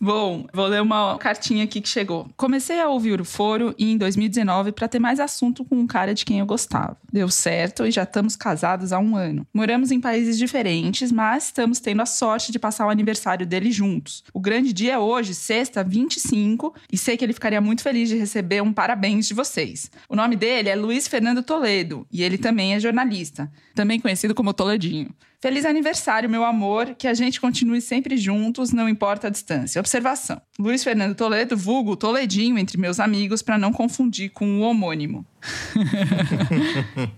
[0.00, 2.28] Bom, vou ler uma cartinha aqui que chegou.
[2.36, 6.24] Comecei a ouvir o foro em 2019 para ter mais assunto com um cara de
[6.24, 6.96] quem eu gostava.
[7.12, 9.46] Deu certo e já estamos casados há um ano.
[9.54, 14.24] Moramos em países diferentes, mas estamos tendo a sorte de passar o aniversário dele juntos.
[14.34, 18.16] O grande dia é hoje, sexta, 25, e sei que ele ficaria muito feliz de
[18.16, 19.90] receber um parabéns de vocês.
[20.08, 24.52] O nome dele é Luiz Fernando Toledo e ele também é jornalista, também conhecido como
[24.52, 25.11] Toledinho.
[25.40, 29.80] Feliz aniversário, meu amor, que a gente continue sempre juntos, não importa a distância.
[29.80, 35.26] Observação: Luiz Fernando Toledo, vulgo Toledinho entre meus amigos, para não confundir com o homônimo.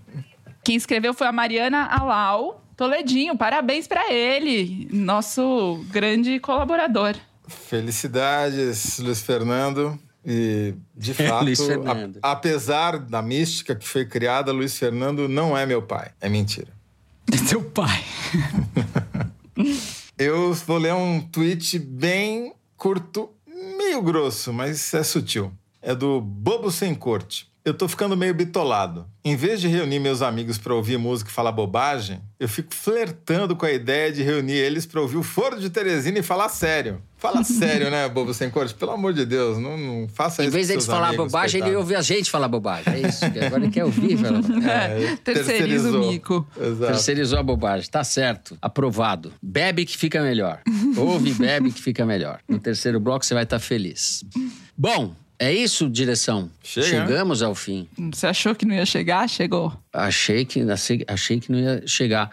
[0.63, 2.61] Quem escreveu foi a Mariana Alau.
[2.75, 7.15] Toledinho, parabéns para ele, nosso grande colaborador.
[7.47, 9.97] Felicidades, Luiz Fernando.
[10.25, 11.45] E, de fato,
[12.21, 16.09] a- apesar da mística que foi criada, Luiz Fernando não é meu pai.
[16.19, 16.73] É mentira.
[17.47, 18.03] Seu pai.
[20.17, 25.51] Eu vou ler um tweet bem curto, meio grosso, mas é sutil.
[25.81, 27.51] É do Bobo Sem Corte.
[27.65, 29.07] Eu tô ficando meio bitolado.
[29.23, 33.55] Em vez de reunir meus amigos pra ouvir música e falar bobagem, eu fico flertando
[33.55, 37.01] com a ideia de reunir eles pra ouvir o Foro de Teresina e falar sério.
[37.17, 38.75] Fala sério, né, Bobo Sem Corte?
[38.75, 41.57] Pelo amor de Deus, não, não faça Em isso vez com deles falar amigos, bobagem,
[41.57, 41.79] ele coitado.
[41.81, 42.93] ouve a gente falar bobagem.
[42.93, 43.31] É isso.
[43.31, 44.15] que Agora ele quer ouvir.
[44.21, 44.39] fala-
[44.71, 46.11] É, Terceiriza o terceirizou.
[46.11, 46.47] mico.
[46.61, 46.91] Exato.
[46.91, 47.89] Terceirizou a bobagem.
[47.89, 48.55] Tá certo.
[48.61, 49.33] Aprovado.
[49.41, 50.61] Bebe que fica melhor.
[50.95, 52.39] Ouve e bebe que fica melhor.
[52.47, 54.23] No terceiro bloco você vai estar feliz.
[54.77, 56.49] Bom, é isso, direção.
[56.63, 57.87] Chega, Chegamos ao fim.
[58.13, 59.27] Você achou que não ia chegar?
[59.27, 59.73] Chegou.
[59.91, 60.61] Achei que,
[61.07, 62.31] achei que não ia chegar.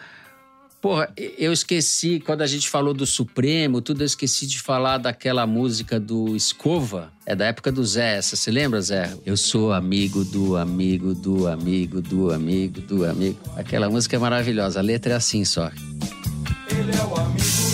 [0.82, 5.46] Porra, eu esqueci, quando a gente falou do Supremo, tudo, eu esqueci de falar daquela
[5.46, 7.12] música do Escova.
[7.24, 8.34] É da época do Zé, essa.
[8.34, 9.16] Você lembra, Zé?
[9.24, 13.38] Eu sou amigo do amigo do amigo do amigo do amigo.
[13.56, 14.80] Aquela música é maravilhosa.
[14.80, 15.70] A letra é assim só.
[16.68, 17.71] Ele é o amigo do amigo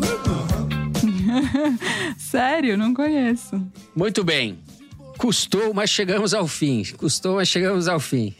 [0.00, 0.22] falando?
[2.16, 3.60] Sério, não conheço.
[3.94, 4.58] Muito bem.
[5.18, 6.82] Custou, mas chegamos ao fim.
[6.96, 8.34] Custou, mas chegamos ao fim.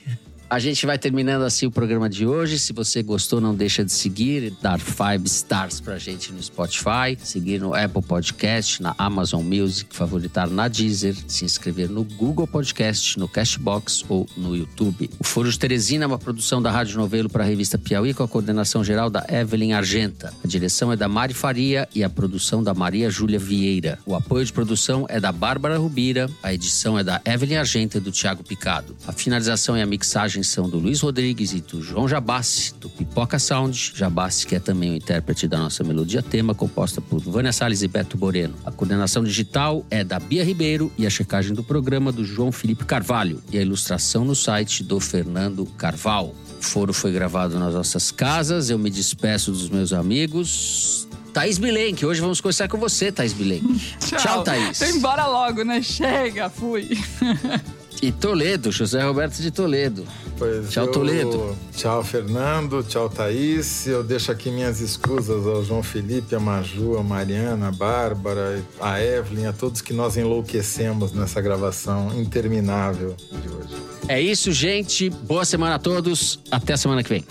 [0.53, 2.59] A gente vai terminando assim o programa de hoje.
[2.59, 7.59] Se você gostou, não deixa de seguir, dar five stars pra gente no Spotify, seguir
[7.59, 13.27] no Apple Podcast, na Amazon Music, favoritar na Deezer, se inscrever no Google Podcast, no
[13.27, 15.09] Cashbox ou no YouTube.
[15.19, 18.23] O Foro de Teresina é uma produção da Rádio Novelo para a revista Piauí com
[18.23, 20.35] a coordenação geral da Evelyn Argenta.
[20.45, 23.99] A direção é da Mari Faria e a produção da Maria Júlia Vieira.
[24.05, 28.01] O apoio de produção é da Bárbara Rubira, a edição é da Evelyn Argenta e
[28.03, 28.95] do Tiago Picado.
[29.07, 33.39] A finalização e a mixagem são do Luiz Rodrigues e do João Jabassi, do Pipoca
[33.39, 33.93] Sound.
[33.95, 37.89] Jabassi, que é também o intérprete da nossa melodia tema, composta por Vânia Salles e
[37.89, 38.55] Beto Boreno.
[38.65, 42.85] A coordenação digital é da Bia Ribeiro e a checagem do programa do João Felipe
[42.85, 43.43] Carvalho.
[43.51, 46.33] E a ilustração no site do Fernando Carvalho.
[46.59, 48.71] O foro foi gravado nas nossas casas.
[48.71, 51.09] Eu me despeço dos meus amigos.
[51.33, 53.81] Thaís Bilenque, hoje vamos conversar com você, Thaís Bilenque.
[54.01, 54.19] Tchau.
[54.19, 54.79] Tchau, Thaís.
[54.79, 55.81] Tô embora logo, né?
[55.81, 56.91] Chega, fui.
[58.03, 60.05] E Toledo, José Roberto de Toledo.
[60.37, 61.57] Pois Tchau, eu- Toledo.
[61.77, 62.83] Tchau, Fernando.
[62.83, 63.87] Tchau, Thaís.
[63.87, 69.01] Eu deixo aqui minhas escusas ao João Felipe, a Maju, a Mariana, a Bárbara, a
[69.01, 73.83] Evelyn, a todos que nós enlouquecemos nessa gravação interminável de hoje.
[74.09, 75.09] É isso, gente.
[75.09, 76.41] Boa semana a todos.
[76.51, 77.25] Até a semana que vem.